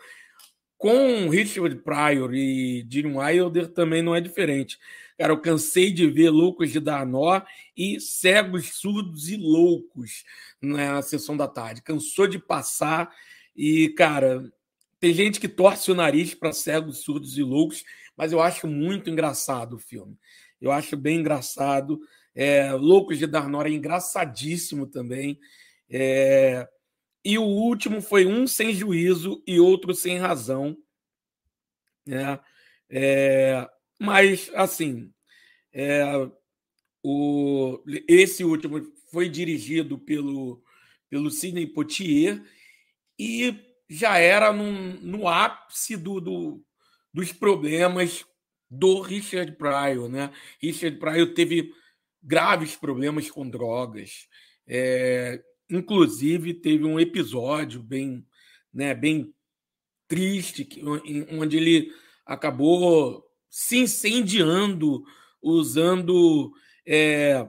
[0.77, 4.79] com Richard Pryor e Gene Wilder também não é diferente.
[5.17, 7.41] Cara, eu cansei de ver Loucos de Dar Nó
[7.77, 10.23] e Cegos, Surdos e Loucos
[10.59, 11.83] na sessão da tarde.
[11.83, 13.13] Cansou de passar
[13.55, 14.51] e, cara,
[14.99, 17.83] tem gente que torce o nariz para Cegos, Surdos e Loucos
[18.21, 20.15] mas eu acho muito engraçado o filme.
[20.61, 21.99] Eu acho bem engraçado.
[22.35, 25.39] É, Loucos de Darnora é engraçadíssimo também.
[25.89, 26.67] É,
[27.23, 30.77] e o último foi um sem juízo e outro sem razão.
[32.05, 32.39] Né?
[32.89, 33.69] É,
[33.99, 35.13] mas, assim,
[35.71, 36.03] é,
[37.03, 40.63] o, esse último foi dirigido pelo,
[41.09, 42.43] pelo Sidney Poitier
[43.19, 43.55] e
[43.89, 46.65] já era num, no ápice do, do,
[47.13, 48.25] dos problemas
[48.69, 50.31] do Richard Pryor, né?
[50.61, 51.73] Richard Pryor teve
[52.23, 54.27] graves problemas com drogas.
[54.65, 58.25] É, inclusive, teve um episódio bem,
[58.73, 59.33] né, bem
[60.07, 60.67] triste,
[61.31, 61.91] onde ele
[62.25, 65.03] acabou se incendiando
[65.41, 66.53] usando
[66.85, 67.47] é,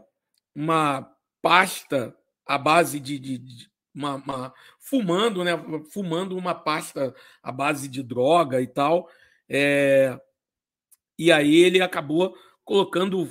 [0.54, 1.12] uma
[1.42, 2.16] pasta
[2.46, 5.52] à base de, de, de uma, uma, fumando, né?
[5.90, 9.08] Fumando uma pasta à base de droga e tal.
[9.48, 10.18] É,
[11.18, 13.30] e aí ele acabou colocando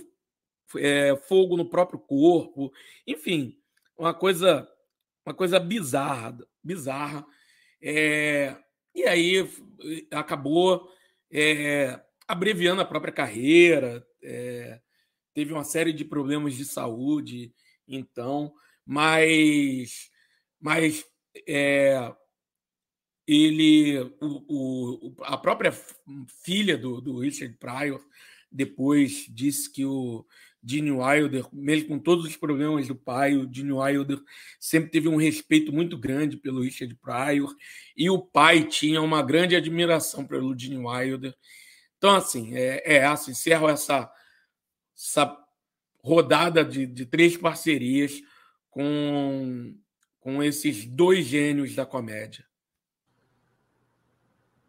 [0.77, 2.71] é, fogo no próprio corpo.
[3.07, 3.57] Enfim,
[3.97, 4.67] uma coisa,
[5.25, 7.25] uma coisa bizarra, bizarra.
[7.81, 8.55] É,
[8.93, 9.49] e aí
[10.11, 10.89] acabou
[11.31, 14.79] é, abreviando a própria carreira, é,
[15.33, 17.53] teve uma série de problemas de saúde,
[17.87, 18.53] então,
[18.85, 20.09] mas,
[20.59, 21.05] mas
[21.47, 22.13] é,
[23.27, 25.71] ele, o, o, a própria
[26.43, 28.03] filha do, do Richard Pryor
[28.51, 30.25] depois disse que o
[30.63, 34.19] Gene Wilder, mesmo com todos os problemas do pai, o Gene Wilder
[34.59, 37.55] sempre teve um respeito muito grande pelo Richard Pryor
[37.97, 41.35] e o pai tinha uma grande admiração pelo Gene Wilder
[42.01, 44.11] então, assim, é, é assim, encerro essa,
[44.97, 45.37] essa
[46.03, 48.23] rodada de, de três parcerias
[48.71, 49.77] com,
[50.19, 52.43] com esses dois gênios da comédia.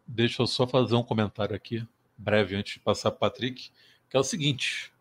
[0.05, 1.83] Deixa eu só fazer um comentário aqui,
[2.17, 3.71] breve, antes de passar para Patrick,
[4.09, 4.91] que é o seguinte: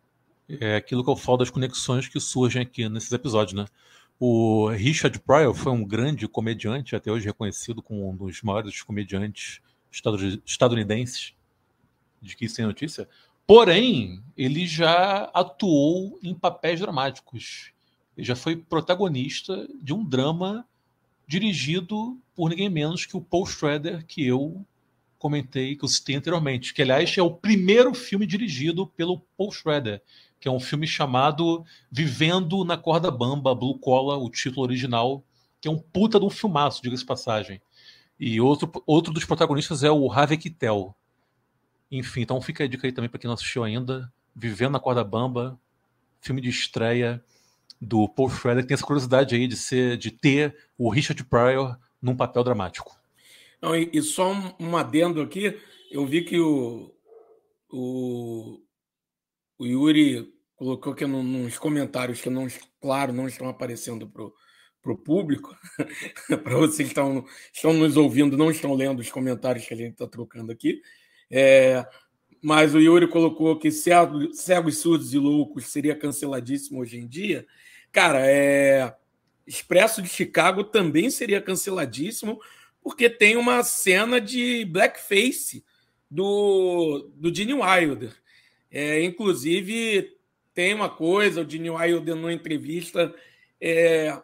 [0.49, 3.67] é aquilo que eu falo das conexões que surgem aqui nesses episódios, né?
[4.19, 9.61] O Richard Pryor foi um grande comediante, até hoje reconhecido como um dos maiores comediantes
[10.47, 11.35] estadunidenses
[12.21, 13.09] de que tem notícia.
[13.47, 17.73] Porém, ele já atuou em papéis dramáticos.
[18.17, 20.67] Ele já foi protagonista de um drama
[21.27, 24.65] dirigido por ninguém menos que o Paul Schrader, que eu
[25.23, 26.75] comentei, que eu citei anteriormente.
[26.75, 30.03] Que, aliás, é o primeiro filme dirigido pelo Paul Schrader,
[30.41, 35.25] que é um filme chamado Vivendo na Corda Bamba, Blue Collar, o título original,
[35.61, 37.63] que é um puta de um filmaço, diga-se passagem.
[38.19, 40.95] E outro, outro dos protagonistas é o Harvey Keitel,
[41.93, 44.11] enfim, então fica a dica aí também para quem não assistiu ainda.
[44.35, 45.61] Vivendo na Corda Bamba,
[46.23, 47.23] filme de estreia
[47.79, 51.77] do Paul Schrader, que tem essa curiosidade aí de ser, de ter o Richard Pryor
[52.01, 53.02] num papel dramático.
[53.63, 55.57] Não, e, e só um, um, adendo aqui,
[55.91, 56.93] eu vi que o,
[57.71, 58.61] o,
[59.57, 62.49] o Yuri colocou aqui no, nos comentários que não,
[62.81, 65.57] claro, não estão aparecendo para o público,
[66.43, 69.93] para vocês que estão, estão nos ouvindo, não estão lendo os comentários que a gente
[69.93, 70.83] está trocando aqui.
[71.31, 71.87] É,
[72.43, 77.47] mas o Yuri colocou que Cegos, Surdos e Loucos seria canceladíssimo hoje em dia.
[77.93, 78.93] Cara, é,
[79.47, 82.41] Expresso de Chicago também seria canceladíssimo,
[82.83, 85.65] porque tem uma cena de blackface
[86.11, 88.15] do, do Gene Wilder.
[88.71, 90.17] É, inclusive,
[90.55, 93.15] tem uma coisa, o Gene Wilder, numa entrevista,
[93.61, 94.21] é,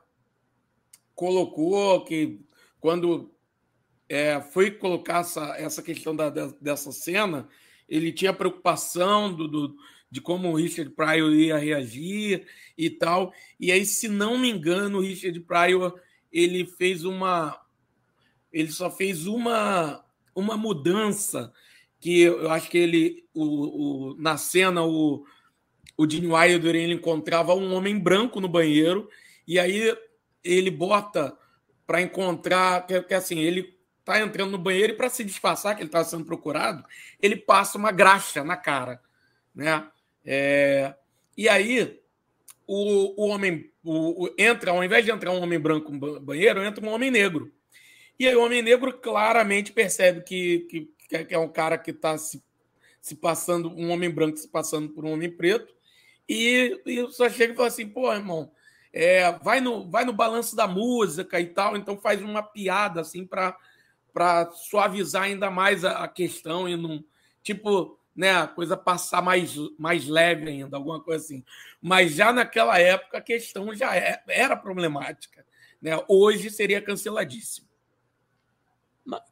[1.14, 2.40] colocou que
[2.80, 3.34] quando
[4.08, 7.48] é, foi colocar essa, essa questão da, dessa cena,
[7.88, 9.76] ele tinha preocupação do, do,
[10.10, 12.46] de como o Richard Pryor ia reagir
[12.76, 13.32] e tal.
[13.58, 15.98] E aí, se não me engano, o Richard Pryor
[16.32, 17.58] ele fez uma.
[18.52, 21.52] Ele só fez uma, uma mudança
[22.00, 25.24] que eu acho que ele o, o, na cena o,
[25.96, 29.08] o Gene Wilder ele encontrava um homem branco no banheiro
[29.46, 29.96] e aí
[30.44, 31.36] ele bota
[31.86, 35.82] para encontrar que, que assim ele está entrando no banheiro e para se disfarçar que
[35.82, 36.84] ele está sendo procurado,
[37.20, 39.00] ele passa uma graxa na cara,
[39.54, 39.86] né?
[40.24, 40.94] É...
[41.36, 42.00] E aí
[42.66, 46.62] o, o homem o, o, entra, ao invés de entrar um homem branco no banheiro,
[46.62, 47.52] entra um homem negro.
[48.18, 50.60] E aí o homem negro claramente percebe que,
[51.08, 52.42] que, que é um cara que está se,
[53.00, 55.74] se passando, um homem branco se passando por um homem preto,
[56.28, 58.50] e, e só chega e fala assim, pô, irmão,
[58.92, 63.26] é, vai, no, vai no balanço da música e tal, então faz uma piada assim
[63.26, 63.56] para
[64.12, 67.04] para suavizar ainda mais a, a, questão e não
[67.40, 71.44] tipo né a coisa passar mais, mais leve ainda alguma coisa assim.
[71.80, 75.46] Mas já naquela época a questão já é, era problemática
[75.80, 75.92] né?
[76.08, 77.67] Hoje seria canceladíssimo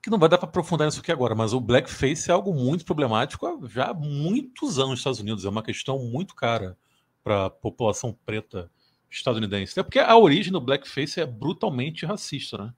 [0.02, 2.84] que não vai dar para aprofundar nisso aqui agora, mas o blackface é algo muito
[2.84, 5.44] problemático já há muitos anos nos Estados Unidos.
[5.44, 6.76] É uma questão muito cara
[7.22, 8.70] para a população preta
[9.10, 9.78] estadunidense.
[9.78, 12.72] É porque a origem do blackface é brutalmente racista, né?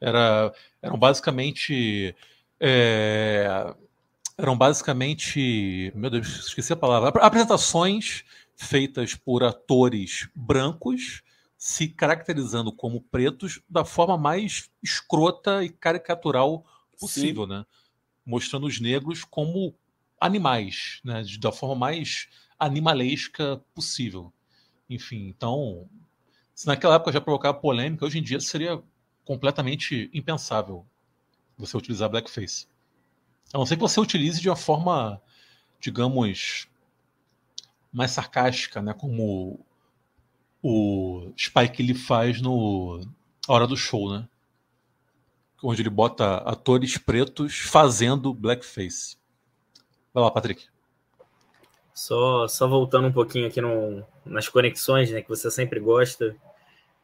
[0.00, 2.14] Era, eram basicamente.
[2.58, 3.74] É,
[4.36, 5.92] eram basicamente.
[5.94, 7.10] Meu Deus, esqueci a palavra.
[7.20, 8.24] Apresentações
[8.56, 11.22] feitas por atores brancos
[11.60, 16.64] se caracterizando como pretos da forma mais escrota e caricatural
[16.98, 17.50] possível, Sim.
[17.50, 17.66] né?
[18.24, 19.74] Mostrando os negros como
[20.18, 21.22] animais, né?
[21.38, 24.32] Da forma mais animalesca possível.
[24.88, 25.86] Enfim, então,
[26.54, 28.82] se naquela época já provocava polêmica, hoje em dia seria
[29.22, 30.86] completamente impensável
[31.58, 32.66] você utilizar blackface.
[33.52, 35.20] A não ser que você utilize de uma forma,
[35.78, 36.66] digamos,
[37.92, 38.94] mais sarcástica, né?
[38.94, 39.62] Como
[40.62, 43.00] o Spike Lee faz no
[43.48, 44.28] Hora do Show, né?
[45.62, 49.16] Onde ele bota atores pretos fazendo blackface.
[50.12, 50.66] Vai lá, Patrick.
[51.92, 56.34] Só, só voltando um pouquinho aqui no, nas conexões, né, que você sempre gosta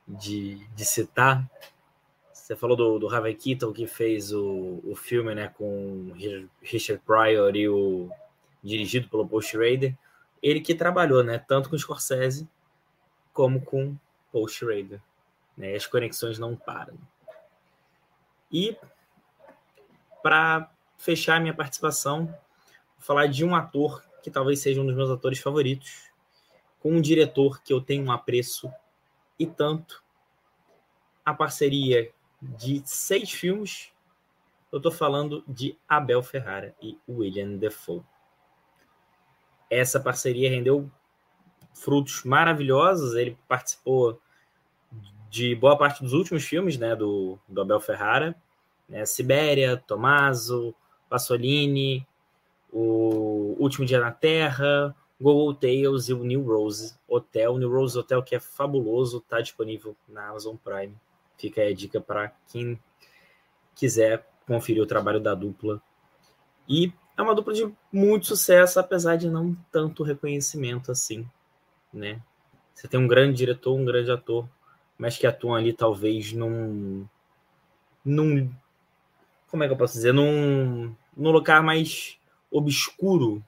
[0.07, 1.46] de, de citar.
[2.32, 6.12] Você falou do, do Harvey Keitel, que fez o, o filme né, com
[6.62, 8.09] Richard Pryor e o
[8.62, 9.94] dirigido pelo Paul Schrader.
[10.42, 12.48] Ele que trabalhou né, tanto com Scorsese
[13.37, 13.95] como com
[14.32, 14.99] Paul Schrader.
[15.59, 16.97] Né, as conexões não param.
[18.51, 18.74] E
[20.22, 22.37] para fechar minha participação, vou
[22.99, 26.11] falar de um ator que talvez seja um dos meus atores favoritos,
[26.80, 28.72] com um diretor que eu tenho um apreço
[29.39, 30.03] e tanto.
[31.24, 32.11] A parceria
[32.41, 33.93] de seis filmes,
[34.72, 38.03] eu estou falando de Abel Ferrara e William Defoe.
[39.70, 40.91] Essa parceria rendeu
[41.77, 43.14] frutos maravilhosos.
[43.14, 44.20] Ele participou
[45.31, 48.35] de boa parte dos últimos filmes né, do, do Abel Ferrara.
[48.89, 50.74] Né, Sibéria, Tomaso,
[51.09, 52.07] Pasolini,
[52.72, 57.59] o Último Dia na Terra, Go Tales e o New Rose Hotel.
[57.59, 60.95] New Rose Hotel que é fabuloso, está disponível na Amazon Prime.
[61.37, 62.79] Fica aí a dica para quem
[63.74, 65.81] quiser conferir o trabalho da dupla.
[66.68, 71.29] E é uma dupla de muito sucesso, apesar de não tanto reconhecimento assim,
[71.97, 72.20] né?
[72.74, 74.49] Você tem um grande diretor, um grande ator,
[74.99, 77.07] mas que atuam ali talvez num
[78.05, 78.51] num
[79.49, 82.18] como é que eu posso dizer, num, num lugar mais
[82.51, 83.42] obscuro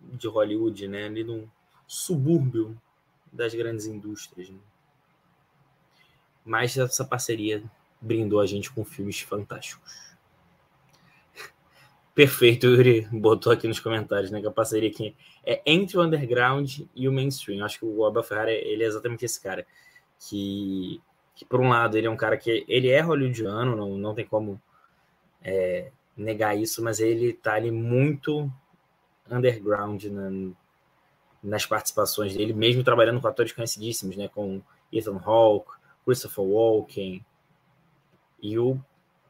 [0.00, 1.04] de Hollywood, né?
[1.04, 1.50] Ali no
[1.86, 2.76] subúrbio
[3.32, 4.48] das grandes indústrias.
[4.50, 4.58] Né?
[6.44, 7.62] Mas essa parceria
[8.00, 10.09] brindou a gente com filmes fantásticos.
[12.14, 14.40] Perfeito, Yuri botou aqui nos comentários, né?
[14.40, 17.64] Que a parceria aqui é entre o underground e o mainstream.
[17.64, 19.66] Acho que o Abel Ferrara ele é exatamente esse cara
[20.18, 21.00] que,
[21.34, 24.26] que por um lado ele é um cara que ele é hollywoodiano, não, não tem
[24.26, 24.60] como
[25.42, 28.52] é, negar isso, mas ele tá ali muito
[29.30, 30.52] underground na,
[31.42, 34.60] nas participações dele, mesmo trabalhando com atores conhecidíssimos, né, com
[34.92, 35.70] Ethan Hawke,
[36.04, 37.24] Christopher Walken
[38.42, 38.78] e o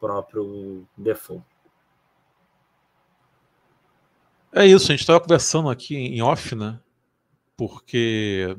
[0.01, 1.43] próprio Defoe.
[4.53, 6.80] É isso, a gente estava conversando aqui em off, né?
[7.57, 8.57] Porque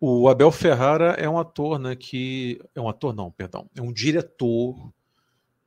[0.00, 1.94] o Abel Ferrara é um ator, né?
[1.94, 4.92] Que é um ator, não, perdão, é um diretor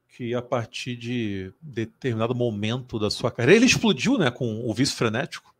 [0.07, 4.97] que a partir de determinado momento da sua carreira, ele explodiu né, com o Vício
[4.97, 5.55] Frenético,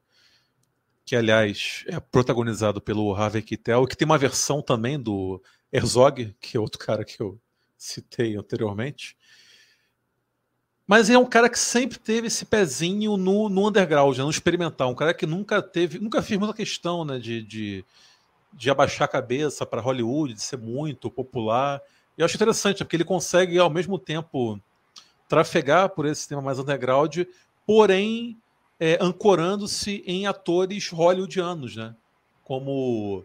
[1.06, 6.58] que aliás é protagonizado pelo Harvey Keitel, que tem uma versão também do Herzog, que
[6.58, 7.40] é outro cara que eu
[7.78, 9.16] citei anteriormente.
[10.90, 14.90] Mas é um cara que sempre teve esse pezinho no, no underground, né, no experimental,
[14.90, 17.86] um cara que nunca teve, nunca fez muita questão né, de, de,
[18.52, 21.80] de abaixar a cabeça para Hollywood, de ser muito popular.
[22.18, 24.60] Eu acho interessante, porque ele consegue, ao mesmo tempo,
[25.28, 27.20] trafegar por esse tema mais underground,
[27.68, 28.36] porém
[28.80, 31.96] é, ancorando-se em atores hollywoodianos, né?
[32.44, 33.24] Como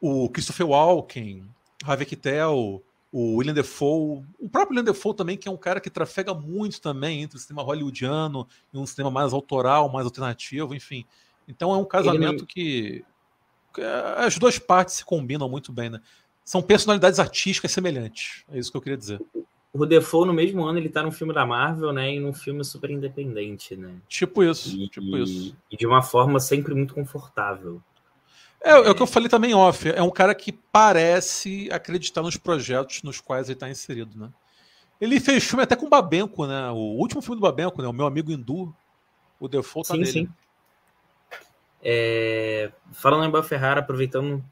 [0.00, 1.48] o Christopher Walken,
[1.84, 2.80] Harvey Keitel,
[3.18, 6.80] o William Defoe, o próprio William Defoe também, que é um cara que trafega muito
[6.80, 11.04] também entre o cinema hollywoodiano e um cinema mais autoral, mais alternativo, enfim.
[11.48, 12.46] Então é um casamento ele...
[12.46, 13.04] que
[14.16, 16.00] as duas partes se combinam muito bem, né?
[16.46, 18.44] são personalidades artísticas semelhantes.
[18.52, 19.20] É isso que eu queria dizer.
[19.72, 22.14] O Defoe, no mesmo ano, ele tá num filme da Marvel, né?
[22.14, 23.96] E num filme super independente, né?
[24.08, 25.56] Tipo isso, e, tipo isso.
[25.70, 27.82] E de uma forma sempre muito confortável.
[28.66, 29.88] É, é, o que eu falei também off.
[29.88, 34.28] É um cara que parece acreditar nos projetos nos quais ele está inserido, né?
[35.00, 36.68] Ele fez filme até com o Babenco, né?
[36.70, 37.86] O último filme do Babenco, né?
[37.86, 38.74] O meu amigo Hindu.
[39.38, 40.10] O Defoe tá sim, nele.
[40.10, 40.28] Sim.
[41.80, 42.72] É...
[42.90, 44.44] Falando em Abel Ferrara, aproveitando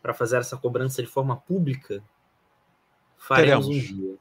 [0.00, 2.02] para fazer essa cobrança de forma pública,
[3.18, 3.90] faremos teremos.
[3.90, 4.14] um dia.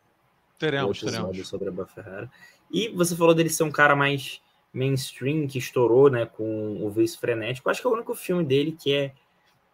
[0.60, 1.48] Teremos, um teremos.
[1.48, 2.30] sobre a Ferrara.
[2.70, 4.42] E você falou dele ser um cara mais
[4.74, 7.70] mainstream, que estourou né, com o Vice Frenético.
[7.70, 9.14] Acho que é o único filme dele que é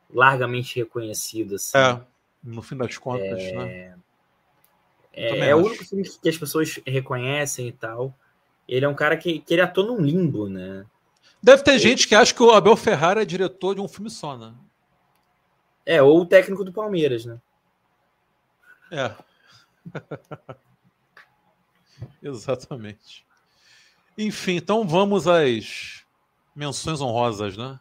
[0.09, 1.55] largamente reconhecido.
[1.55, 1.77] Assim.
[1.77, 2.01] É,
[2.43, 3.51] no fim das contas, é...
[3.55, 3.97] né?
[5.13, 8.13] É, é o único filme que as pessoas reconhecem e tal.
[8.67, 10.85] Ele é um cara que, que ele atua num limbo, né?
[11.41, 14.37] Deve ter gente que acha que o Abel Ferrara é diretor de um filme só,
[14.37, 14.53] né?
[15.85, 17.39] É, ou o técnico do Palmeiras, né?
[18.91, 19.15] É.
[22.21, 23.26] Exatamente.
[24.17, 26.03] Enfim, então vamos às
[26.55, 27.79] menções honrosas, né?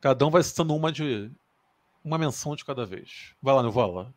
[0.00, 1.30] Cada um vai citando uma de.
[2.04, 3.32] Uma menção de cada vez.
[3.40, 4.12] Vai lá, lá.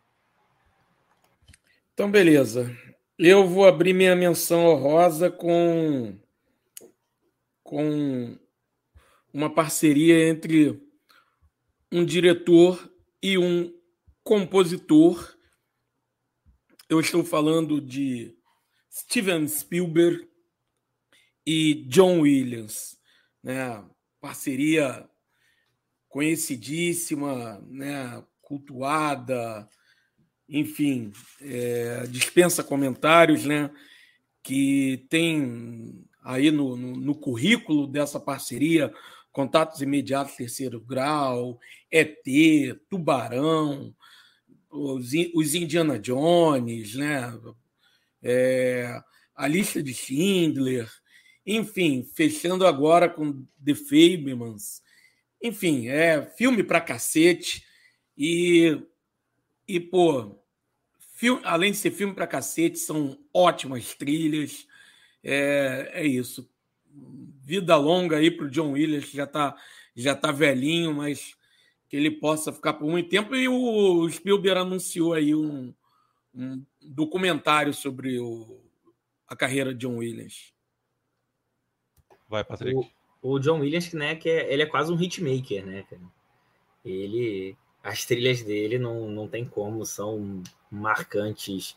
[1.94, 2.76] Então, beleza.
[3.20, 6.18] Eu vou abrir minha menção honrosa com.
[7.62, 8.36] com
[9.32, 10.82] uma parceria entre
[11.92, 12.92] um diretor
[13.22, 13.72] e um
[14.24, 15.38] compositor.
[16.90, 18.36] Eu estou falando de
[18.90, 20.28] Steven Spielberg
[21.46, 22.98] e John Williams,
[23.44, 23.84] né?
[24.20, 25.08] Parceria
[26.08, 28.24] conhecidíssima, né?
[28.42, 29.68] Cultuada,
[30.48, 33.70] enfim, é, dispensa comentários, né?
[34.44, 38.92] Que tem aí no, no, no currículo dessa parceria
[39.32, 41.60] contatos imediatos terceiro grau,
[41.92, 42.24] ET,
[42.90, 43.94] Tubarão,
[44.70, 47.38] os, os Indiana Jones, né?
[48.24, 49.00] É,
[49.36, 50.90] a lista de Schindler,
[51.46, 54.82] enfim, fechando agora com The Fablemans.
[55.42, 57.64] Enfim, é filme pra cacete.
[58.18, 58.82] E,
[59.68, 60.40] e pô,
[61.14, 64.66] filme, além de ser filme pra cacete, são ótimas trilhas.
[65.24, 66.50] É, é isso.
[67.44, 69.56] Vida longa aí pro John Williams, que já tá,
[69.96, 71.36] já tá velhinho, mas
[71.88, 73.36] que ele possa ficar por muito tempo.
[73.36, 75.72] E o Spielberg anunciou aí um,
[76.34, 78.64] um documentário sobre o,
[79.28, 80.55] a carreira de John Williams.
[82.30, 82.76] Vai, Patrick.
[83.22, 86.02] O, o John Williams, né, que é, ele é quase um hitmaker, né, cara?
[86.84, 91.76] Ele, as trilhas dele não, não tem como, são marcantes,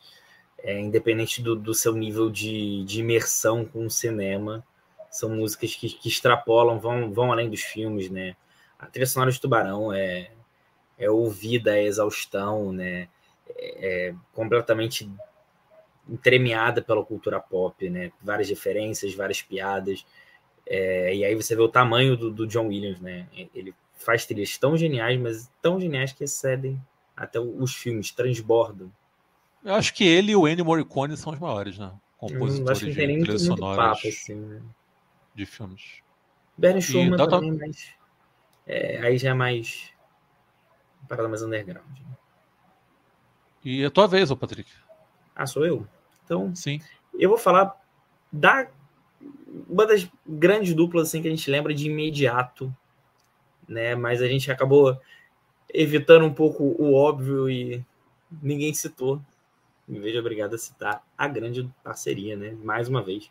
[0.58, 4.64] é, independente do, do seu nível de, de imersão com o cinema.
[5.10, 8.36] São músicas que, que extrapolam, vão, vão além dos filmes, né?
[8.78, 10.30] A trilha sonora de Tubarão é,
[10.98, 13.08] é ouvida a exaustão, né?
[13.48, 15.10] É, é completamente
[16.08, 18.12] entremeada pela cultura pop, né?
[18.20, 20.04] Várias referências, várias piadas.
[20.70, 23.26] É, e aí você vê o tamanho do, do, John Williams, né?
[23.54, 26.78] Ele faz trilhas tão geniais, mas tão geniais que excedem
[27.16, 28.92] até os filmes, transbordam.
[29.64, 31.90] Eu acho que ele e o Ennio Morricone são os maiores, né?
[32.18, 34.62] Compositores de trilhas sonoras assim, né?
[35.34, 36.02] de filmes.
[36.56, 37.94] Bernie Schumann também, mas
[38.66, 39.92] é, aí já é mais
[41.00, 41.98] uma parada mais underground.
[42.00, 42.16] Né?
[43.64, 44.70] E a tua vez, ô Patrick?
[45.34, 45.86] Ah, sou eu?
[46.24, 46.80] Então, Sim.
[47.14, 47.74] eu vou falar
[48.32, 48.68] da
[49.68, 52.74] uma das grandes duplas assim que a gente lembra de imediato,
[53.68, 53.94] né?
[53.94, 54.98] Mas a gente acabou
[55.72, 57.84] evitando um pouco o óbvio e
[58.42, 59.20] ninguém citou.
[59.86, 62.56] Me vejo obrigado a citar a grande parceria, né?
[62.62, 63.30] Mais uma vez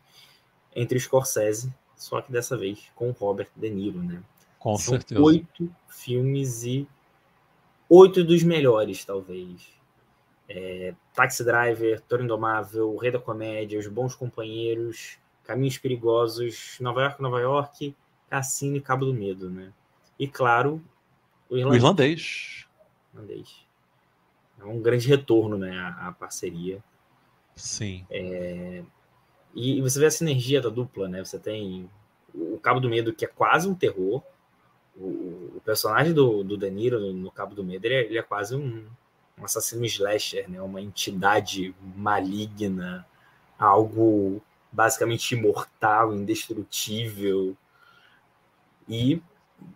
[0.76, 4.22] entre Scorsese, só que dessa vez com Robert De Niro, né?
[4.60, 5.22] Com São certeza.
[5.22, 6.88] Oito filmes e
[7.90, 9.78] oito dos melhores, talvez
[10.50, 15.18] é, Taxi Driver, Toro Indomável, Rei da Comédia, Os Bons Companheiros,
[15.48, 17.96] Caminhos Perigosos, Nova York, Nova York,
[18.30, 19.72] Cassino e Cabo do Medo, né?
[20.20, 20.84] E claro,
[21.50, 21.80] o irlandês.
[21.80, 22.68] O irlandês.
[23.14, 23.68] irlandês.
[24.60, 26.84] É um grande retorno, né, à, parceria.
[27.56, 28.06] Sim.
[28.10, 28.84] É,
[29.56, 31.24] e você vê a sinergia da dupla, né?
[31.24, 31.90] Você tem
[32.34, 34.22] o Cabo do Medo, que é quase um terror.
[34.96, 38.24] O, o personagem do, do Danilo no, no Cabo do Medo, ele é, ele é
[38.24, 38.86] quase um,
[39.40, 40.62] um assassino slasher, né?
[40.62, 43.08] uma entidade maligna,
[43.58, 44.42] algo
[44.72, 47.56] basicamente imortal, indestrutível.
[48.88, 49.22] E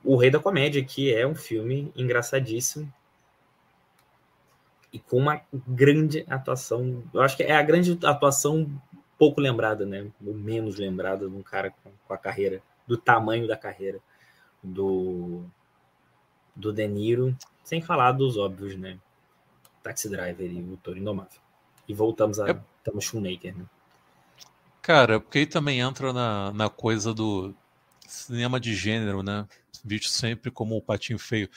[0.04, 2.92] O Rei da Comédia, que é um filme engraçadíssimo
[4.94, 7.04] e com uma grande atuação.
[7.14, 8.70] Eu acho que é a grande atuação
[9.18, 10.08] pouco lembrada, né?
[10.26, 14.00] Ou menos lembrada de um cara com a carreira, do tamanho da carreira
[14.62, 15.44] do,
[16.56, 18.98] do De Niro, sem falar dos óbvios, né?
[19.82, 21.40] Taxi Driver e o Toro Indomável.
[21.88, 22.60] E voltamos a é...
[22.84, 23.66] Thomas Shoemaker, né?
[24.82, 27.54] Cara, porque aí também entra na, na coisa do
[28.08, 29.46] cinema de gênero, né?
[29.84, 31.50] Visto sempre como o patinho feio.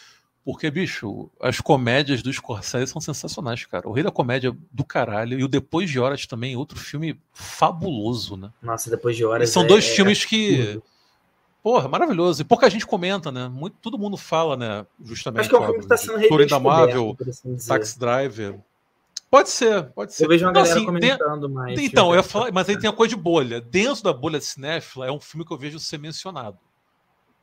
[0.45, 3.89] Porque, bicho, as comédias do Scorsese são sensacionais, cara.
[3.89, 8.37] O Rei da Comédia do caralho e o Depois de Horas também, outro filme fabuloso,
[8.37, 8.51] né?
[8.61, 9.49] Nossa, Depois de Horas.
[9.49, 10.83] E são é, dois filmes é que.
[11.63, 12.43] Porra, maravilhoso.
[12.43, 13.49] E pouca gente comenta, né?
[13.49, 14.87] Muito, todo mundo fala, né?
[15.03, 15.41] Justamente.
[15.41, 18.61] Acho que é um filme que está sendo Touro Indomável, assim Taxi Driver.
[19.31, 20.25] Pode ser, pode ser.
[20.25, 21.55] Eu vejo uma Não, galera assim, comentando tem...
[21.55, 21.81] mais.
[21.81, 23.61] Então, eu ia falar, mas aí tem a coisa de bolha.
[23.61, 26.59] Dentro da bolha cinéfila, é um filme que eu vejo ser mencionado.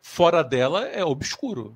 [0.01, 1.75] Fora dela, é obscuro.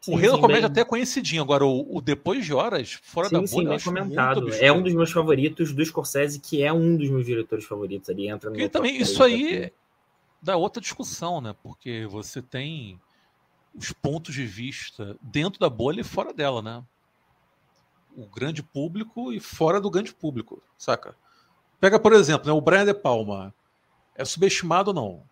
[0.00, 0.70] Sim, o Rei da Comédia bem...
[0.70, 1.42] até é conhecidinho.
[1.42, 4.52] Agora, o, o, Depois de Horas, fora sim, da bolha, sim, bem comentado.
[4.54, 8.10] É um dos meus favoritos do Scorsese, que é um dos meus diretores favoritos.
[8.10, 8.60] Ali entra no.
[8.60, 9.72] E também, isso aí
[10.42, 11.54] dá outra discussão, né?
[11.62, 13.00] Porque você tem
[13.74, 16.84] os pontos de vista dentro da bolha e fora dela, né?
[18.16, 21.14] O grande público e fora do grande público, saca?
[21.80, 23.52] Pega, por exemplo, né, o Brian De Palma.
[24.16, 25.22] É subestimado ou não?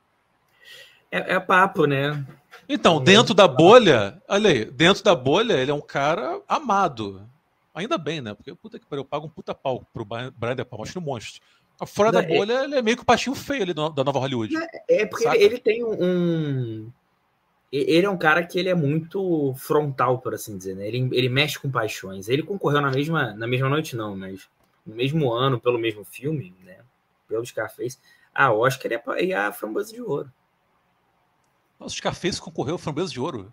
[1.11, 2.26] É, é papo, né?
[2.68, 7.28] Então, dentro da bolha, olha aí, dentro da bolha, ele é um cara amado.
[7.74, 8.35] Ainda bem, né?
[8.35, 10.99] Porque puta que pariu, eu pago um puta pau pro Brian De Palma, acho que
[10.99, 11.41] um monstro.
[11.87, 14.55] Fora da é bolha, ele é meio que o patinho feio ali da nova Hollywood.
[14.57, 16.91] É, é porque ele, ele, tem um.
[17.73, 20.87] Ele é um cara que ele é muito frontal, por assim dizer, né?
[20.87, 22.29] Ele, ele mexe com paixões.
[22.29, 24.47] Ele concorreu na mesma, na mesma noite, não, mas
[24.85, 26.81] no mesmo ano, pelo mesmo filme, né?
[27.27, 27.99] Pelo Scarface,
[28.35, 30.31] a Oscar e a, a Framboesa de Ouro.
[31.81, 33.51] Nossa, o Scarface concorreu a Framboesa de Ouro?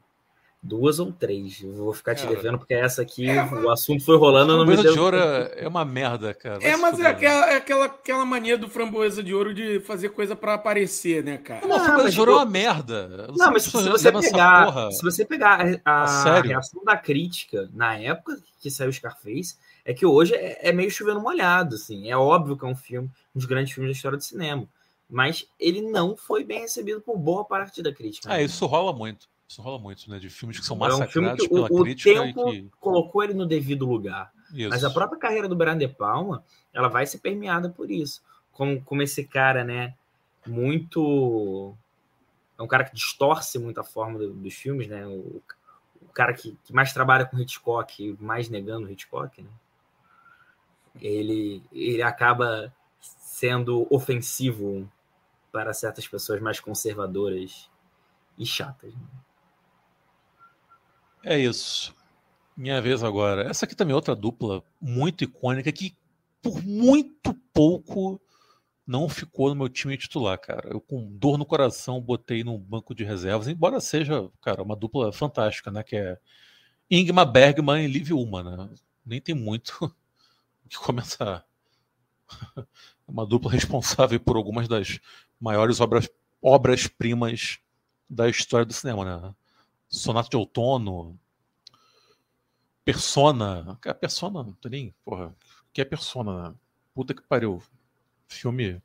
[0.61, 1.61] Duas ou três.
[1.63, 4.53] Eu vou ficar te cara, devendo, porque essa aqui, é, o assunto foi rolando.
[4.57, 6.59] Framboesa de ouro é uma merda, cara.
[6.59, 10.09] Vai é, mas é aquela, é aquela, aquela mania do framboesa de ouro de fazer
[10.09, 11.65] coisa para aparecer, né, cara?
[11.65, 13.07] Não, framboesa de ouro é uma merda.
[13.07, 17.97] Não, não mas se você, pegar, se você pegar a, a reação da crítica na
[17.97, 19.55] época que saiu o Scarface,
[19.85, 22.11] é que hoje é, é meio chovendo molhado, assim.
[22.11, 24.67] É óbvio que é um filme, um dos grandes filmes da história do cinema.
[25.09, 28.29] Mas ele não foi bem recebido por boa parte da crítica.
[28.29, 28.43] Ah, né?
[28.43, 29.27] isso rola muito.
[29.49, 30.19] Isso rola muito, né?
[30.19, 32.21] De filmes que são massacrados é um pela o, crítica.
[32.21, 32.69] O tempo que...
[32.79, 34.31] colocou ele no devido lugar.
[34.53, 34.69] Isso.
[34.69, 38.21] Mas a própria carreira do Brian De Palma, ela vai ser permeada por isso.
[38.51, 39.95] Como, como esse cara, né?
[40.45, 41.75] Muito.
[42.59, 45.07] É um cara que distorce muito a forma do, dos filmes, né?
[45.07, 45.41] O,
[45.99, 49.49] o cara que, que, mais trabalha com Hitchcock, mais negando Hitchcock, né?
[51.01, 54.87] Ele, ele acaba sendo ofensivo
[55.51, 57.67] para certas pessoas mais conservadoras
[58.37, 58.93] e chatas.
[58.93, 59.01] Né?
[61.23, 61.95] É isso.
[62.55, 63.49] Minha vez agora.
[63.49, 65.95] Essa aqui também é outra dupla muito icônica que
[66.41, 68.21] por muito pouco
[68.85, 70.69] não ficou no meu time titular, cara.
[70.69, 75.11] Eu com dor no coração botei no banco de reservas, embora seja, cara, uma dupla
[75.13, 76.17] fantástica, né, que é
[76.89, 78.69] Ingmar Bergman e Liv Ullmann, né?
[79.05, 79.77] Nem tem muito
[80.65, 81.45] o que comentar.
[83.07, 84.99] uma dupla responsável por algumas das
[85.39, 86.09] maiores obras
[86.41, 87.59] obras primas
[88.09, 89.35] da história do cinema, né?
[89.89, 91.19] Sonata de Outono,
[92.85, 93.77] Persona.
[93.85, 94.95] A Persona, não tem nem.
[95.03, 95.35] Porra,
[95.73, 96.49] que é Persona?
[96.49, 96.55] Né?
[96.93, 97.61] Puta que pariu.
[98.27, 98.81] Filme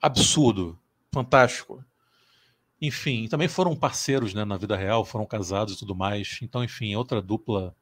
[0.00, 0.78] absurdo,
[1.12, 1.84] fantástico.
[2.80, 6.38] Enfim, também foram parceiros né, na vida real, foram casados e tudo mais.
[6.42, 7.74] Então, enfim, outra dupla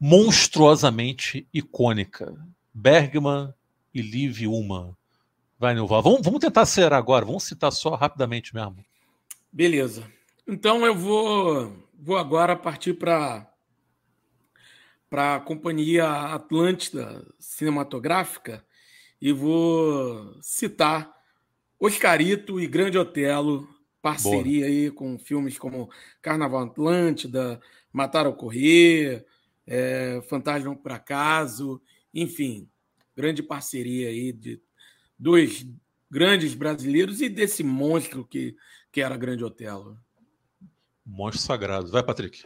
[0.00, 2.36] monstruosamente icônica.
[2.72, 3.52] Bergman
[3.94, 4.96] e Liv Uma.
[5.58, 6.02] Vai, Nilval.
[6.02, 8.84] Vamos, vamos tentar ser agora, vamos citar só rapidamente mesmo.
[9.52, 10.17] Beleza.
[10.50, 13.46] Então eu vou, vou agora partir para
[15.10, 18.64] para a companhia Atlântida Cinematográfica
[19.20, 21.14] e vou citar
[21.78, 23.68] Oscarito e Grande Otelo,
[24.00, 24.70] parceria Boa.
[24.70, 25.90] aí com filmes como
[26.22, 27.60] Carnaval Atlântida,
[27.92, 29.26] Matar ou Correr,
[29.66, 31.80] é, Fantasma por Acaso,
[32.12, 32.68] enfim,
[33.14, 34.60] grande parceria aí de
[35.18, 35.66] dois
[36.10, 38.56] grandes brasileiros e desse monstro que,
[38.90, 39.98] que era Grande Otelo.
[41.08, 41.90] Monstro sagrado.
[41.90, 42.44] Vai, Patrick.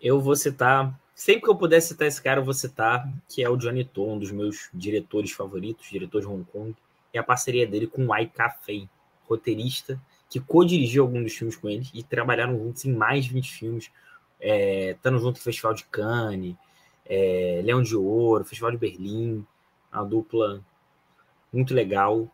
[0.00, 3.48] Eu vou citar, sempre que eu puder citar esse cara, eu vou citar, que é
[3.48, 6.76] o Johnny To, um dos meus diretores favoritos, diretor de Hong Kong,
[7.14, 8.86] e a parceria dele com o Ai Fei,
[9.26, 9.98] roteirista,
[10.28, 13.90] que co-dirigiu alguns dos filmes com eles e trabalharam juntos em mais de 20 filmes,
[14.38, 16.54] é, estando junto no Festival de Cannes,
[17.06, 19.46] é, Leão de Ouro, Festival de Berlim,
[19.90, 20.62] uma dupla
[21.50, 22.30] muito legal,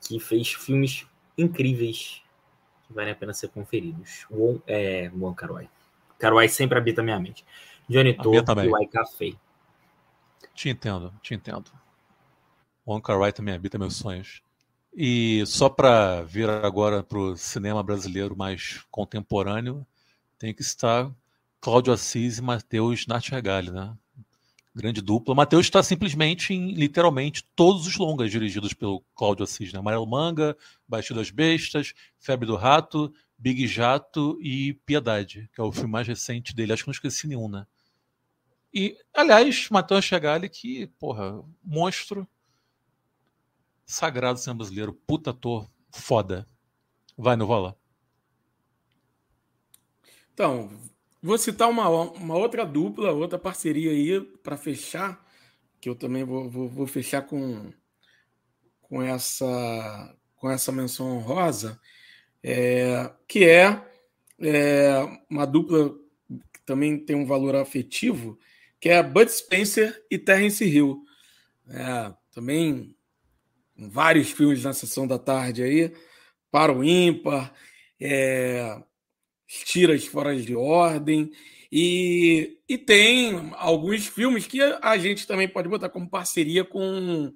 [0.00, 1.06] que fez filmes
[1.38, 2.25] incríveis
[2.86, 4.26] que valem a pena ser conferidos.
[4.30, 5.68] O é, Wong Kar-wai.
[6.18, 7.44] Kar-wai sempre habita minha mente.
[7.88, 9.34] Johnny To e Wai Café.
[10.54, 11.70] Te entendo, te entendo.
[12.86, 14.42] Wong Kar-wai também habita meus sonhos.
[14.94, 19.86] E só para vir agora para o cinema brasileiro mais contemporâneo,
[20.38, 21.10] tem que estar
[21.60, 23.94] Cláudio Assis e Matheus Nartigalli, né?
[24.76, 25.34] Grande dupla.
[25.34, 29.78] Matheus está simplesmente em literalmente todos os longas dirigidos pelo Cláudio Assis, né?
[29.78, 30.54] Amarelo Manga,
[30.86, 36.06] Baixo das Bestas, Febre do Rato, Big Jato e Piedade, que é o filme mais
[36.06, 36.74] recente dele.
[36.74, 37.66] Acho que não esqueci nenhum, né?
[38.72, 42.28] E, aliás, Matheus Chegali, que, porra, monstro
[43.86, 46.46] sagrado cinema brasileiro, puta ator, foda.
[47.16, 47.74] Vai, no lá.
[50.34, 50.70] Então,
[51.26, 55.26] Vou citar uma, uma outra dupla, outra parceria aí para fechar,
[55.80, 57.72] que eu também vou, vou, vou, fechar com,
[58.80, 61.80] com, essa, com essa menção honrosa,
[62.44, 63.84] é, que é,
[64.38, 65.98] é uma dupla
[66.52, 68.38] que também tem um valor afetivo,
[68.78, 71.02] que é Bud Spencer e Terence Hill.
[71.68, 72.96] É, também
[73.76, 75.92] vários filmes na sessão da tarde aí,
[76.52, 77.52] para o ímpar,
[78.00, 78.80] é,
[79.46, 81.30] tiras fora de ordem.
[81.70, 87.32] E, e tem alguns filmes que a gente também pode botar como parceria com.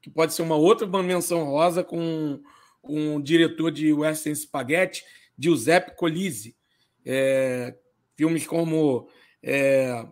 [0.00, 2.40] que pode ser uma outra menção rosa com,
[2.82, 5.04] um diretor de Western Spaghetti,
[5.38, 6.56] Giuseppe Colisi.
[7.04, 7.74] É,
[8.16, 9.08] filmes como
[9.42, 10.06] é,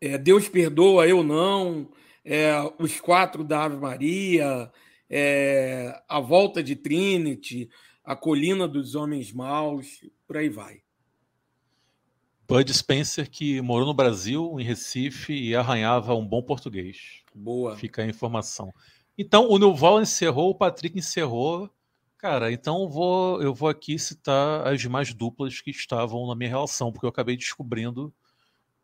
[0.00, 1.90] é, Deus Perdoa, Eu Não,
[2.24, 4.70] é, Os Quatro da Ave Maria,
[5.08, 7.70] é, A Volta de Trinity,
[8.04, 10.82] A Colina dos Homens Maus, por aí vai.
[12.48, 17.22] Bud Spencer, que morou no Brasil, em Recife, e arranhava um bom português.
[17.34, 17.76] Boa.
[17.76, 18.72] Fica a informação.
[19.16, 21.70] Então, o Nuval encerrou, o Patrick encerrou.
[22.18, 26.50] Cara, então eu vou, eu vou aqui citar as demais duplas que estavam na minha
[26.50, 28.12] relação, porque eu acabei descobrindo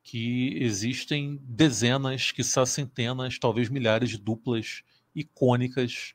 [0.03, 4.83] que existem dezenas, quiçá centenas, talvez milhares de duplas
[5.15, 6.15] icônicas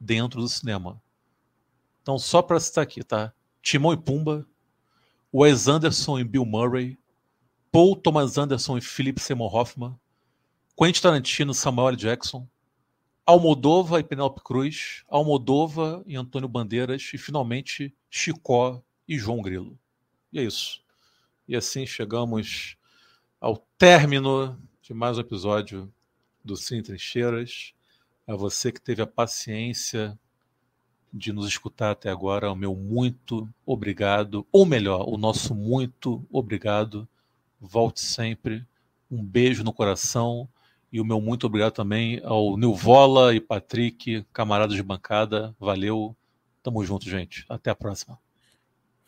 [0.00, 1.00] dentro do cinema.
[2.02, 3.32] Então, só para citar aqui, tá?
[3.62, 4.46] Timão e Pumba,
[5.32, 6.98] Wes Anderson e Bill Murray,
[7.70, 9.98] Paul Thomas Anderson e Philip Seymour Hoffman,
[10.76, 12.46] Quentin Tarantino e Samuel Jackson,
[13.24, 19.78] Almodova e Penélope Cruz, Almodova e Antônio Bandeiras e finalmente Chicó e João Grilo.
[20.32, 20.82] E é isso.
[21.46, 22.76] E assim chegamos
[23.40, 25.92] ao término de mais um episódio
[26.44, 27.74] do Cine Trincheiras.
[28.26, 30.18] A você que teve a paciência
[31.12, 37.06] de nos escutar até agora, o meu muito obrigado, ou melhor, o nosso muito obrigado.
[37.60, 38.64] Volte sempre.
[39.10, 40.48] Um beijo no coração
[40.92, 45.54] e o meu muito obrigado também ao Nilvola e Patrick, camaradas de bancada.
[45.58, 46.16] Valeu.
[46.62, 47.44] Tamo junto, gente.
[47.48, 48.18] Até a próxima.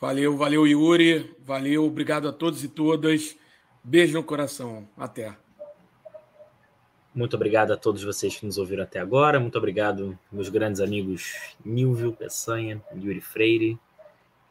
[0.00, 1.34] Valeu, valeu, Yuri.
[1.40, 3.36] Valeu, obrigado a todos e todas.
[3.82, 4.88] Beijo no coração.
[4.96, 5.43] Até.
[7.14, 9.38] Muito obrigado a todos vocês que nos ouviram até agora.
[9.38, 13.78] Muito obrigado, meus grandes amigos Nilvio Peçanha, Yuri Freire.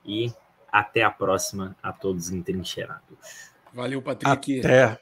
[0.06, 0.32] E
[0.72, 3.52] até a próxima a todos entrincheirados.
[3.74, 4.60] Valeu, Patrick.
[4.60, 5.00] Até.